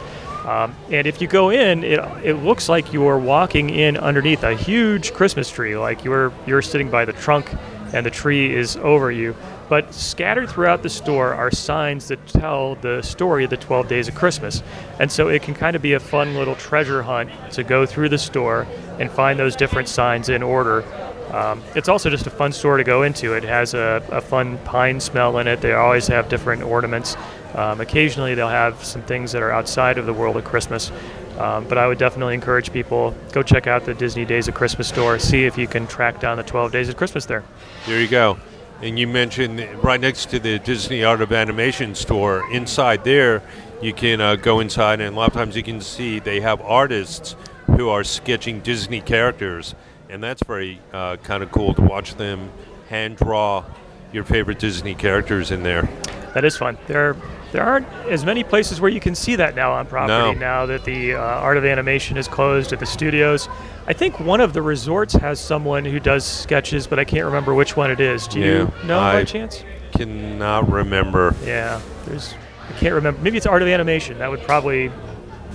Um, 0.47 0.75
and 0.91 1.07
if 1.07 1.21
you 1.21 1.29
go 1.29 1.51
in, 1.51 1.85
it, 1.85 2.01
it 2.25 2.35
looks 2.35 2.69
like 2.69 2.93
you're 2.93 3.19
walking 3.19 3.71
in 3.71 3.97
underneath 3.97 4.43
a 4.43 4.55
huge 4.55 5.13
Christmas 5.13 5.49
tree, 5.49 5.77
like 5.77 6.05
you're, 6.05 6.33
you're 6.47 6.63
sitting 6.63 6.91
by 6.91 7.05
the 7.05 7.13
trunk 7.13 7.49
and 7.93 8.05
the 8.05 8.11
tree 8.11 8.55
is 8.55 8.77
over 8.79 9.13
you. 9.13 9.37
But 9.69 9.95
scattered 9.95 10.51
throughout 10.51 10.83
the 10.83 10.91
store 10.91 11.33
are 11.33 11.51
signs 11.51 12.09
that 12.09 12.27
tell 12.27 12.75
the 12.77 13.01
story 13.03 13.45
of 13.45 13.51
the 13.51 13.57
12 13.57 13.89
days 13.89 14.09
of 14.09 14.15
Christmas. 14.15 14.63
And 14.99 15.11
so 15.11 15.29
it 15.29 15.43
can 15.43 15.55
kind 15.55 15.77
of 15.77 15.83
be 15.83 15.93
a 15.93 16.01
fun 16.01 16.35
little 16.35 16.57
treasure 16.57 17.03
hunt 17.03 17.31
to 17.53 17.63
go 17.63 17.87
through 17.87 18.09
the 18.09 18.19
store 18.19 18.67
and 18.99 19.11
find 19.11 19.39
those 19.39 19.57
different 19.57 19.89
signs 19.89 20.29
in 20.29 20.43
order 20.43 20.85
um, 21.33 21.63
it's 21.75 21.89
also 21.89 22.11
just 22.11 22.27
a 22.27 22.31
fun 22.31 22.53
store 22.53 22.77
to 22.77 22.85
go 22.85 23.03
into. 23.03 23.35
It 23.35 23.45
has 23.45 23.73
a, 23.73 24.05
a 24.11 24.21
fun 24.21 24.59
pine 24.59 25.01
smell 25.01 25.39
in 25.39 25.49
it. 25.49 25.61
They 25.61 25.73
always 25.73 26.07
have 26.09 26.29
different 26.29 26.63
ornaments. 26.63 27.17
Um, 27.55 27.81
occasionally, 27.81 28.35
they'll 28.35 28.49
have 28.49 28.85
some 28.85 29.03
things 29.03 29.33
that 29.33 29.43
are 29.43 29.51
outside 29.51 29.97
of 29.97 30.07
the 30.07 30.13
world 30.13 30.37
of 30.37 30.45
Christmas. 30.45 30.93
Um, 31.39 31.67
but 31.67 31.79
I 31.79 31.87
would 31.87 31.99
definitely 31.99 32.35
encourage 32.35 32.73
people 32.73 33.15
go 33.33 33.43
check 33.43 33.67
out 33.67 33.87
the 33.87 33.95
Disney 33.95 34.27
Days 34.27 34.47
of 34.47 34.55
Christmas 34.55 34.89
store. 34.89 35.19
See 35.19 35.45
if 35.45 35.57
you 35.57 35.67
can 35.67 35.87
track 35.87 36.21
down 36.21 36.37
the 36.37 36.43
12 36.43 36.71
Days 36.71 36.89
of 36.91 36.97
Christmas 36.97 37.25
there. 37.25 37.43
There 37.87 38.01
you 38.01 38.09
go. 38.09 38.39
And 38.83 38.99
you 38.99 39.07
mentioned 39.07 39.61
right 39.83 40.01
next 40.01 40.29
to 40.31 40.39
the 40.39 40.59
Disney 40.59 41.03
Art 41.03 41.23
of 41.23 41.33
Animation 41.33 41.95
store. 41.95 42.51
Inside 42.53 43.05
there, 43.05 43.43
you 43.81 43.93
can 43.93 44.21
uh, 44.21 44.37
go 44.37 44.61
inside, 44.61 45.01
and 45.01 45.15
a 45.15 45.19
lot 45.19 45.29
of 45.29 45.35
times 45.35 45.57
you 45.57 45.63
can 45.63 45.81
see 45.81 46.19
they 46.19 46.41
have 46.41 46.61
artists 46.61 47.37
who 47.77 47.89
are 47.89 48.05
sketching 48.05 48.61
Disney 48.61 49.01
characters 49.01 49.75
and 50.13 50.23
that's 50.23 50.43
very 50.45 50.79
uh, 50.93 51.17
kind 51.17 51.43
of 51.43 51.51
cool 51.51 51.73
to 51.73 51.81
watch 51.81 52.15
them 52.17 52.51
hand 52.89 53.17
draw 53.17 53.65
your 54.13 54.25
favorite 54.25 54.59
Disney 54.59 54.95
characters 54.95 55.51
in 55.51 55.63
there. 55.63 55.89
That 56.35 56.45
is 56.45 56.57
fun. 56.57 56.77
There, 56.87 57.17
there 57.51 57.63
aren't 57.63 57.89
as 58.09 58.25
many 58.25 58.45
places 58.45 58.79
where 58.79 58.91
you 58.91 59.01
can 59.01 59.15
see 59.15 59.37
that 59.37 59.55
now 59.55 59.73
on 59.73 59.87
property. 59.87 60.13
No. 60.13 60.33
Now 60.33 60.67
that 60.67 60.85
the 60.85 61.15
uh, 61.15 61.19
Art 61.19 61.57
of 61.57 61.65
Animation 61.65 62.19
is 62.19 62.29
closed 62.29 62.75
at 62.75 62.79
the 62.79 62.87
studios, 62.87 63.49
I 63.87 63.95
think 63.95 64.21
one 64.21 64.43
of 64.43 64.53
the 64.53 64.61
resorts 64.61 65.15
has 65.15 65.41
someone 65.41 65.85
who 65.85 65.99
does 65.99 66.27
sketches, 66.27 66.87
but 66.87 66.99
I 66.99 67.05
can't 67.05 67.25
remember 67.25 67.55
which 67.55 67.75
one 67.75 67.91
it 67.91 68.01
is. 68.01 68.29
Do 68.29 68.39
you 68.39 68.45
yeah, 68.45 68.87
know 68.87 68.99
I 68.99 69.13
by 69.15 69.25
chance? 69.25 69.65
Cannot 69.93 70.71
remember. 70.71 71.35
Yeah, 71.43 71.81
there's. 72.05 72.35
I 72.69 72.73
can't 72.79 72.95
remember. 72.95 73.21
Maybe 73.23 73.39
it's 73.39 73.47
Art 73.47 73.63
of 73.63 73.69
Animation. 73.69 74.19
That 74.19 74.31
would 74.31 74.43
probably 74.43 74.91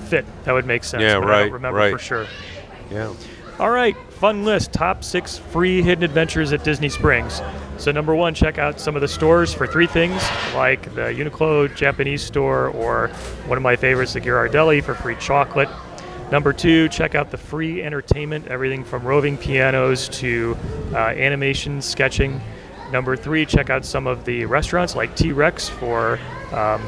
fit. 0.06 0.26
That 0.46 0.54
would 0.54 0.66
make 0.66 0.84
sense. 0.84 1.02
Yeah, 1.02 1.20
but 1.20 1.28
right. 1.28 1.38
I 1.38 1.44
don't 1.44 1.54
remember 1.54 1.78
right. 1.78 1.92
for 1.92 2.00
sure. 2.00 2.28
Yeah. 2.92 3.14
All 3.60 3.72
right, 3.72 3.98
fun 4.12 4.46
list 4.46 4.72
top 4.72 5.04
six 5.04 5.40
free 5.40 5.82
hidden 5.82 6.04
adventures 6.04 6.54
at 6.54 6.64
Disney 6.64 6.90
Springs. 6.90 7.42
So, 7.80 7.92
number 7.92 8.14
one, 8.14 8.36
check 8.36 8.60
out 8.60 8.80
some 8.80 8.94
of 8.94 9.02
the 9.02 9.08
stores 9.08 9.52
for 9.52 9.66
three 9.66 9.88
things, 9.88 10.22
like 10.54 10.84
the 10.94 11.02
Uniqlo 11.02 11.76
Japanese 11.76 12.22
store 12.22 12.68
or 12.68 13.08
one 13.48 13.58
of 13.58 13.64
my 13.64 13.76
favorites, 13.76 14.14
the 14.14 14.22
Ghirardelli, 14.22 14.84
for 14.84 14.94
free 14.94 15.16
chocolate. 15.16 15.70
Number 16.32 16.54
two, 16.54 16.88
check 16.90 17.16
out 17.16 17.32
the 17.32 17.38
free 17.38 17.82
entertainment, 17.82 18.46
everything 18.48 18.84
from 18.84 19.04
roving 19.04 19.36
pianos 19.38 20.08
to 20.10 20.56
uh, 20.94 20.98
animation 20.98 21.82
sketching. 21.82 22.40
Number 22.92 23.16
three, 23.16 23.44
check 23.44 23.72
out 23.72 23.86
some 23.86 24.06
of 24.06 24.24
the 24.24 24.46
restaurants 24.46 24.96
like 24.96 25.16
T 25.16 25.32
Rex 25.32 25.68
for 25.68 26.20
um, 26.52 26.84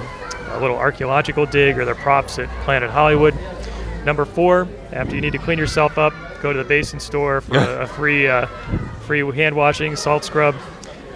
a 0.50 0.60
little 0.62 0.78
archaeological 0.78 1.48
dig 1.48 1.80
or 1.80 1.86
their 1.86 1.96
props 1.96 2.38
at 2.38 2.48
Planet 2.64 2.92
Hollywood. 2.92 3.34
Number 4.06 4.24
four, 4.24 4.68
after 4.92 5.16
you 5.16 5.22
need 5.22 5.34
to 5.34 5.40
clean 5.40 5.58
yourself 5.58 5.98
up, 5.98 6.14
go 6.42 6.54
to 6.54 6.60
the 6.60 6.68
basin 6.68 7.00
store 7.00 7.42
for 7.42 7.58
a, 7.58 7.84
a 7.84 7.88
free 7.88 8.28
uh, 8.28 8.46
free 9.06 9.24
hand 9.36 9.56
washing, 9.56 9.96
salt 9.96 10.24
scrub. 10.24 10.56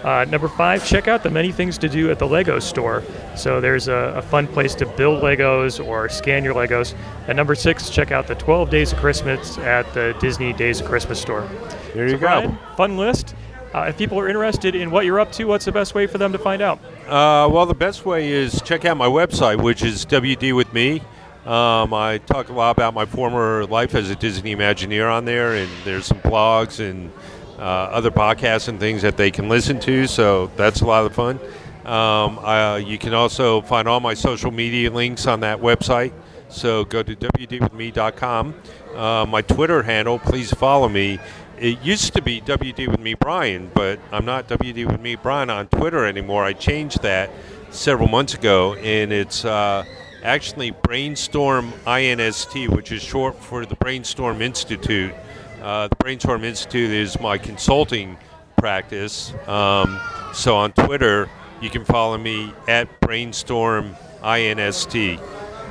Uh, 0.03 0.25
number 0.25 0.49
five, 0.49 0.85
check 0.85 1.07
out 1.07 1.23
the 1.23 1.29
many 1.29 1.51
things 1.51 1.77
to 1.77 1.87
do 1.87 2.11
at 2.11 2.19
the 2.19 2.27
Lego 2.27 2.59
store. 2.59 3.01
So 3.37 3.61
there's 3.61 3.87
a, 3.87 4.15
a, 4.17 4.21
fun 4.21 4.47
place 4.47 4.75
to 4.75 4.85
build 4.85 5.23
Legos 5.23 5.83
or 5.83 6.09
scan 6.09 6.43
your 6.43 6.53
Legos. 6.53 6.93
And 7.27 7.37
number 7.37 7.55
six, 7.55 7.89
check 7.89 8.11
out 8.11 8.27
the 8.27 8.35
12 8.35 8.69
Days 8.69 8.91
of 8.91 8.99
Christmas 8.99 9.57
at 9.59 9.91
the 9.93 10.13
Disney 10.19 10.51
Days 10.51 10.81
of 10.81 10.87
Christmas 10.87 11.21
store. 11.21 11.47
There 11.93 12.03
you 12.03 12.15
so 12.15 12.17
go. 12.17 12.27
Brian, 12.27 12.57
fun 12.75 12.97
list. 12.97 13.33
Uh, 13.73 13.85
if 13.87 13.97
people 13.97 14.19
are 14.19 14.27
interested 14.27 14.75
in 14.75 14.91
what 14.91 15.05
you're 15.05 15.21
up 15.21 15.31
to, 15.31 15.45
what's 15.45 15.65
the 15.65 15.71
best 15.71 15.95
way 15.95 16.05
for 16.05 16.17
them 16.17 16.33
to 16.33 16.37
find 16.37 16.61
out? 16.61 16.79
Uh, 17.07 17.47
well, 17.49 17.65
the 17.65 17.73
best 17.73 18.05
way 18.05 18.29
is 18.29 18.61
check 18.61 18.83
out 18.83 18.97
my 18.97 19.07
website, 19.07 19.61
which 19.63 19.83
is 19.83 20.05
WD 20.05 20.53
with 20.53 20.71
me. 20.73 21.01
Um, 21.45 21.93
I 21.93 22.19
talk 22.19 22.47
a 22.47 22.53
lot 22.53 22.71
about 22.71 22.93
my 22.93 23.05
former 23.05 23.65
life 23.65 23.95
as 23.95 24.09
a 24.09 24.15
Disney 24.15 24.55
Imagineer 24.55 25.11
on 25.11 25.25
there, 25.25 25.55
and 25.55 25.69
there's 25.83 26.05
some 26.05 26.19
blogs 26.19 26.79
and 26.79 27.11
uh, 27.57 27.61
other 27.61 28.11
podcasts 28.11 28.69
and 28.69 28.79
things 28.79 29.01
that 29.01 29.17
they 29.17 29.29
can 29.29 29.49
listen 29.49 29.79
to. 29.81 30.07
So 30.07 30.47
that's 30.55 30.79
a 30.81 30.85
lot 30.85 31.05
of 31.05 31.13
fun. 31.13 31.39
Um, 31.85 32.39
you 32.87 32.97
can 32.97 33.13
also 33.13 33.61
find 33.61 33.89
all 33.89 33.99
my 33.99 34.13
social 34.13 34.51
media 34.51 34.89
links 34.89 35.27
on 35.27 35.41
that 35.41 35.59
website. 35.59 36.13
So 36.47 36.85
go 36.85 37.03
to 37.03 37.15
wdwithme.com. 37.15 38.55
Uh, 38.95 39.25
my 39.25 39.41
Twitter 39.41 39.83
handle, 39.83 40.19
please 40.19 40.53
follow 40.53 40.87
me. 40.87 41.19
It 41.59 41.81
used 41.81 42.13
to 42.13 42.21
be 42.21 42.41
WD 42.41 42.89
with 42.89 42.99
me 42.99 43.15
Brian, 43.15 43.71
but 43.73 43.99
I'm 44.11 44.25
not 44.25 44.47
WD 44.47 44.85
with 44.89 45.01
me 45.01 45.15
Brian 45.15 45.49
on 45.49 45.67
Twitter 45.67 46.05
anymore. 46.05 46.43
I 46.43 46.53
changed 46.53 47.01
that 47.01 47.31
several 47.69 48.07
months 48.07 48.33
ago, 48.33 48.75
and 48.75 49.11
it's 49.11 49.45
uh, 49.45 49.83
actually 50.23 50.71
Brainstorm 50.71 51.73
INST, 51.85 52.69
which 52.69 52.91
is 52.91 53.03
short 53.03 53.35
for 53.35 53.65
the 53.65 53.75
Brainstorm 53.75 54.41
Institute. 54.41 55.13
Uh, 55.61 55.89
the 55.89 55.95
Brainstorm 55.97 56.43
Institute 56.43 56.91
is 56.91 57.19
my 57.19 57.37
consulting 57.37 58.17
practice. 58.57 59.33
Um, 59.47 59.99
so 60.33 60.55
on 60.55 60.71
Twitter, 60.71 61.29
you 61.61 61.69
can 61.69 61.83
follow 61.83 62.17
me 62.17 62.53
at 62.67 63.01
Brainstorm 63.01 63.95
INST. 64.23 65.19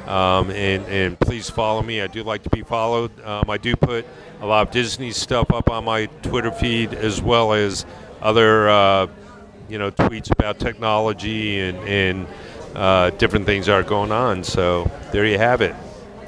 Um, 0.07 0.51
and, 0.51 0.85
and 0.87 1.19
please 1.19 1.49
follow 1.49 1.81
me. 1.81 2.03
I 2.03 2.07
do 2.07 2.23
like 2.23 2.43
to 2.43 2.51
be 2.51 2.63
followed. 2.63 3.19
Um, 3.25 3.49
I 3.49 3.57
do 3.57 3.75
put 3.75 4.05
a 4.41 4.47
lot 4.47 4.67
of 4.67 4.73
Disney 4.73 5.13
stuff 5.13 5.51
up 5.53 5.71
on 5.71 5.85
my 5.85 6.07
Twitter 6.23 6.51
feed 6.51 6.93
as 6.93 7.23
well 7.23 7.53
as 7.53 7.87
other, 8.21 8.69
uh, 8.69 9.07
you 9.69 9.79
know, 9.79 9.91
tweets 9.91 10.31
about 10.31 10.59
technology 10.59 11.61
and, 11.61 11.79
and 11.89 12.27
uh, 12.75 13.11
different 13.11 13.47
things 13.47 13.69
are 13.69 13.83
going 13.83 14.13
on. 14.13 14.45
So 14.45 14.91
there 15.13 15.27
you 15.27 15.39
have 15.39 15.61
it. 15.61 15.75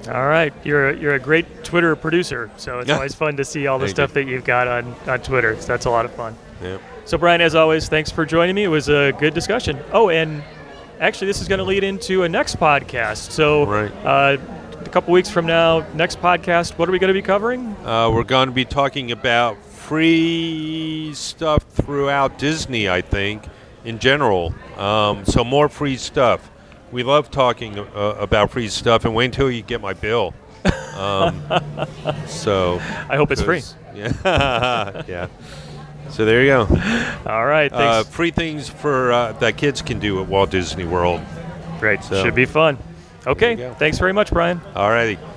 All 0.09 0.27
right, 0.27 0.53
you're 0.65 0.91
a, 0.91 0.97
you're 0.97 1.15
a 1.15 1.19
great 1.19 1.65
Twitter 1.65 1.97
producer, 1.97 2.51
so 2.59 2.81
it's 2.81 2.89
Yeah. 2.89 2.97
always 2.97 3.15
fun 3.15 3.37
to 3.39 3.45
see 3.45 3.67
all 3.67 3.79
the 3.79 3.87
Thank 3.87 3.97
stuff 3.97 4.11
you. 4.11 4.15
that 4.25 4.31
you've 4.31 4.45
got 4.45 4.69
on, 4.69 4.95
on 5.07 5.21
Twitter. 5.21 5.57
So 5.59 5.67
that's 5.69 5.87
a 5.87 5.91
lot 5.91 6.05
of 6.05 6.13
fun. 6.13 6.37
Yeah. 6.63 6.77
So 7.07 7.17
Brian, 7.17 7.41
as 7.41 7.55
always, 7.55 7.89
thanks 7.89 8.11
for 8.11 8.27
joining 8.27 8.55
me. 8.55 8.65
It 8.65 8.69
was 8.69 8.89
a 8.91 9.13
good 9.19 9.33
discussion. 9.33 9.79
Oh, 9.93 10.11
and 10.11 10.43
actually, 11.01 11.29
this 11.29 11.41
is 11.41 11.49
going 11.49 11.59
to 11.59 11.65
lead 11.65 11.85
into 11.85 12.23
a 12.25 12.29
next 12.29 12.59
podcast. 12.61 13.31
So 13.31 13.65
Right. 13.65 13.91
uh, 14.05 14.37
a 14.85 14.89
couple 14.91 15.13
weeks 15.15 15.31
from 15.31 15.47
now, 15.47 15.87
next 15.95 16.21
podcast, 16.21 16.77
what 16.77 16.87
are 16.87 16.93
we 16.93 16.99
going 16.99 17.09
to 17.09 17.15
be 17.15 17.23
covering? 17.23 17.75
Uh, 17.87 18.11
we're 18.13 18.25
going 18.25 18.49
to 18.49 18.55
be 18.55 18.67
talking 18.67 19.11
about 19.11 19.57
free 19.65 21.13
stuff 21.15 21.63
throughout 21.73 22.39
Disney, 22.39 22.89
I 22.91 23.01
think, 23.01 23.43
in 23.85 23.99
general. 23.99 24.55
Um, 24.79 25.25
so 25.25 25.45
more 25.45 25.69
free 25.69 25.97
stuff. 25.97 26.51
We 26.93 27.03
love 27.03 27.31
talking 27.31 27.79
uh, 27.79 27.85
about 28.19 28.51
free 28.51 28.69
stuff, 28.69 29.05
and 29.05 29.15
wait 29.15 29.27
until 29.27 29.51
you 29.51 29.63
get 29.63 29.81
my 29.81 29.93
bill. 29.93 30.35
Um, 30.97 31.43
so 32.27 32.79
I 33.09 33.17
hope 33.17 33.31
it's 33.31 33.43
free. 33.43 33.63
Yeah, 33.95 35.03
yeah. 35.09 35.27
So 36.11 36.25
there 36.25 36.43
you 36.43 36.49
go. 36.49 36.61
All 37.27 37.47
right, 37.47 37.73
Uh, 37.73 38.05
free 38.05 38.31
things 38.31 38.69
for 38.69 39.13
uh, 39.13 39.33
that 39.35 39.57
kids 39.57 39.83
can 39.83 39.99
do 39.99 40.21
at 40.23 40.29
Walt 40.29 40.51
Disney 40.51 40.85
World. 40.85 41.21
Great, 41.81 42.03
so- 42.05 42.23
should 42.23 42.35
be 42.35 42.45
fun. 42.47 42.79
Okay, 43.27 43.73
thanks 43.79 43.99
very 43.99 44.13
much, 44.13 44.31
Brian. 44.31 44.61
Alrighty. 44.75 45.17
Today 45.17 45.34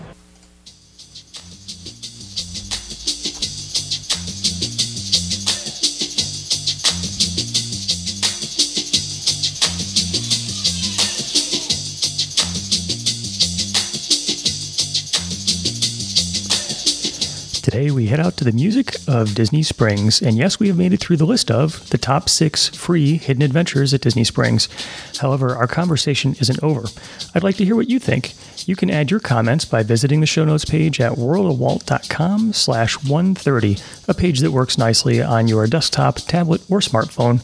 the 18.48 18.54
music 18.54 18.96
of 19.10 19.36
Disney 19.36 19.62
Springs, 19.62 20.22
and 20.22 20.38
yes, 20.38 20.58
we 20.58 20.70
have 20.70 20.78
made 20.78 20.94
it 20.94 21.02
through 21.02 21.18
the 21.18 21.26
list 21.26 21.52
of 21.52 21.90
the 21.90 21.98
top 21.98 22.30
six 22.30 22.70
free 22.70 23.18
hidden 23.18 23.44
adventures 23.44 23.94
at 23.94 24.00
Disney 24.00 24.24
Springs. 24.24 24.70
However, 25.18 25.54
our 25.54 25.68
conversation 25.68 26.34
isn't 26.40 26.64
over. 26.64 26.88
I'd 27.36 27.44
like 27.44 27.58
to 27.58 27.66
hear 27.66 27.76
what 27.76 27.90
you 27.90 28.00
think. 28.00 28.36
You 28.68 28.76
can 28.76 28.90
add 28.90 29.10
your 29.10 29.22
comments 29.22 29.64
by 29.64 29.82
visiting 29.82 30.20
the 30.20 30.26
show 30.26 30.44
notes 30.44 30.66
page 30.66 31.00
at 31.00 31.14
worldofwalt.com 31.14 32.52
slash 32.52 33.02
130, 33.02 33.78
a 34.10 34.14
page 34.14 34.42
that 34.42 34.52
works 34.52 34.78
nicely 34.78 35.22
on 35.22 35.48
your 35.48 35.68
desktop, 35.68 36.18
tablet, 36.18 36.60
or 36.70 36.80
smartphone. 36.80 37.42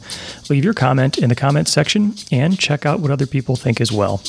Leave 0.49 0.65
your 0.65 0.73
comment 0.73 1.17
in 1.17 1.29
the 1.29 1.35
comments 1.35 1.71
section 1.71 2.13
and 2.29 2.59
check 2.59 2.85
out 2.85 2.99
what 2.99 3.09
other 3.09 3.25
people 3.25 3.55
think 3.55 3.79
as 3.79 3.89
well. 3.89 4.21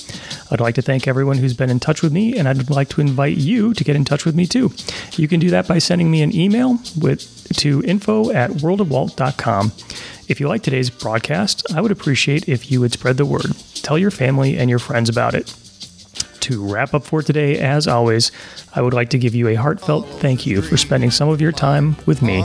I'd 0.53 0.61
like 0.61 0.77
to 0.77 0.83
thank 0.83 1.09
everyone 1.09 1.39
who's 1.39 1.53
been 1.53 1.69
in 1.69 1.81
touch 1.81 2.01
with 2.01 2.13
me, 2.13 2.39
and 2.39 2.49
I'd 2.49 2.71
like 2.71 2.91
to 2.91 3.01
invite 3.01 3.39
you 3.39 3.75
to 3.75 3.83
get 3.83 3.97
in 3.97 4.05
touch 4.05 4.25
with 4.25 4.37
me 4.37 4.47
too. 4.47 4.71
You 5.17 5.27
can 5.27 5.41
do 5.41 5.51
that 5.51 5.67
by 5.67 5.79
sending 5.81 6.13
me 6.13 6.23
an 6.23 6.33
email 6.33 6.79
with 6.97 7.53
to 7.55 7.83
info 7.83 8.31
at 8.31 8.51
worldofwalt.com. 8.51 9.73
If 10.29 10.39
you 10.39 10.47
like 10.47 10.63
today's 10.63 10.91
broadcast, 10.91 11.75
I 11.75 11.81
would 11.81 11.91
appreciate 11.91 12.49
if 12.49 12.71
you 12.71 12.81
would 12.81 12.93
spread 12.93 13.17
the 13.17 13.27
word. 13.27 13.57
Tell 13.75 13.99
your 13.99 14.13
family 14.13 14.57
and 14.57 14.71
your 14.71 14.79
friends 14.79 15.09
about 15.09 15.35
it. 15.35 15.53
To 16.45 16.63
wrap 16.63 16.93
up 16.93 17.05
for 17.05 17.23
today, 17.23 17.59
as 17.59 17.89
always, 17.89 18.31
I 18.75 18.83
would 18.83 18.93
like 18.93 19.09
to 19.11 19.19
give 19.19 19.35
you 19.35 19.49
a 19.49 19.55
heartfelt 19.55 20.07
thank 20.21 20.45
you 20.45 20.61
for 20.61 20.77
spending 20.77 21.11
some 21.11 21.31
of 21.31 21.41
your 21.41 21.53
time 21.53 21.97
with 22.05 22.21
me. 22.21 22.45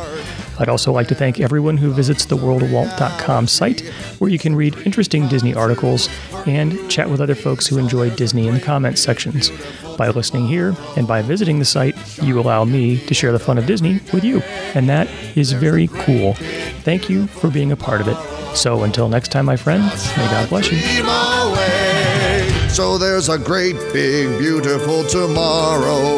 I'd 0.58 0.70
also 0.70 0.94
like 0.94 1.10
to 1.10 1.16
thank 1.16 1.42
everyone 1.42 1.76
who 1.76 1.92
visits 1.92 2.24
the 2.24 2.38
worldofwalt.com 2.38 3.48
site, 3.48 3.82
where 4.20 4.30
you 4.30 4.40
can 4.40 4.56
read 4.56 4.78
interesting 4.86 5.28
Disney 5.28 5.54
articles 5.54 6.08
and 6.48 6.90
chat 6.90 7.10
with 7.10 7.20
other 7.20 7.36
folks 7.36 7.68
who 7.68 7.78
enjoy 7.78 8.10
Disney 8.12 8.48
in 8.48 8.54
the 8.54 8.62
comments 8.62 9.02
sections. 9.02 9.52
By 9.98 10.08
listening 10.08 10.48
here 10.48 10.78
and 10.96 11.06
by 11.06 11.22
visiting 11.22 11.60
the 11.60 11.66
site, 11.66 11.98
you 12.24 12.40
allow 12.40 12.64
me 12.64 13.06
to 13.06 13.14
share 13.14 13.34
the 13.34 13.40
fun 13.40 13.58
of 13.58 13.66
Disney 13.66 14.00
with 14.14 14.24
you, 14.24 14.40
and 14.76 14.88
that 14.88 15.10
is 15.36 15.52
very 15.52 15.90
cool. 15.90 16.36
Thank 16.84 17.10
you 17.10 17.28
for 17.28 17.50
being 17.50 17.74
a 17.74 17.78
part 17.78 18.00
of 18.00 18.08
it. 18.08 18.18
So 18.56 18.84
until 18.84 19.10
next 19.10 19.34
time, 19.34 19.46
my 19.46 19.58
friends, 19.58 20.08
may 20.16 20.26
God 20.28 20.48
bless 20.48 20.72
you. 20.72 21.89
So 22.72 22.98
there's 22.98 23.30
a 23.30 23.38
great, 23.38 23.76
big, 23.92 24.40
beautiful 24.40 25.04
tomorrow 25.04 26.18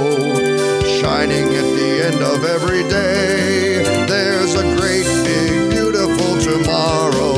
shining 1.01 1.45
at 1.45 1.67
the 1.77 2.01
end 2.05 2.21
of 2.21 2.43
every 2.45 2.83
day. 2.83 3.83
There's 4.07 4.55
a 4.55 4.63
great, 4.77 5.05
big, 5.25 5.71
beautiful 5.71 6.39
tomorrow 6.39 7.31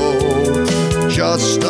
just 1.09 1.63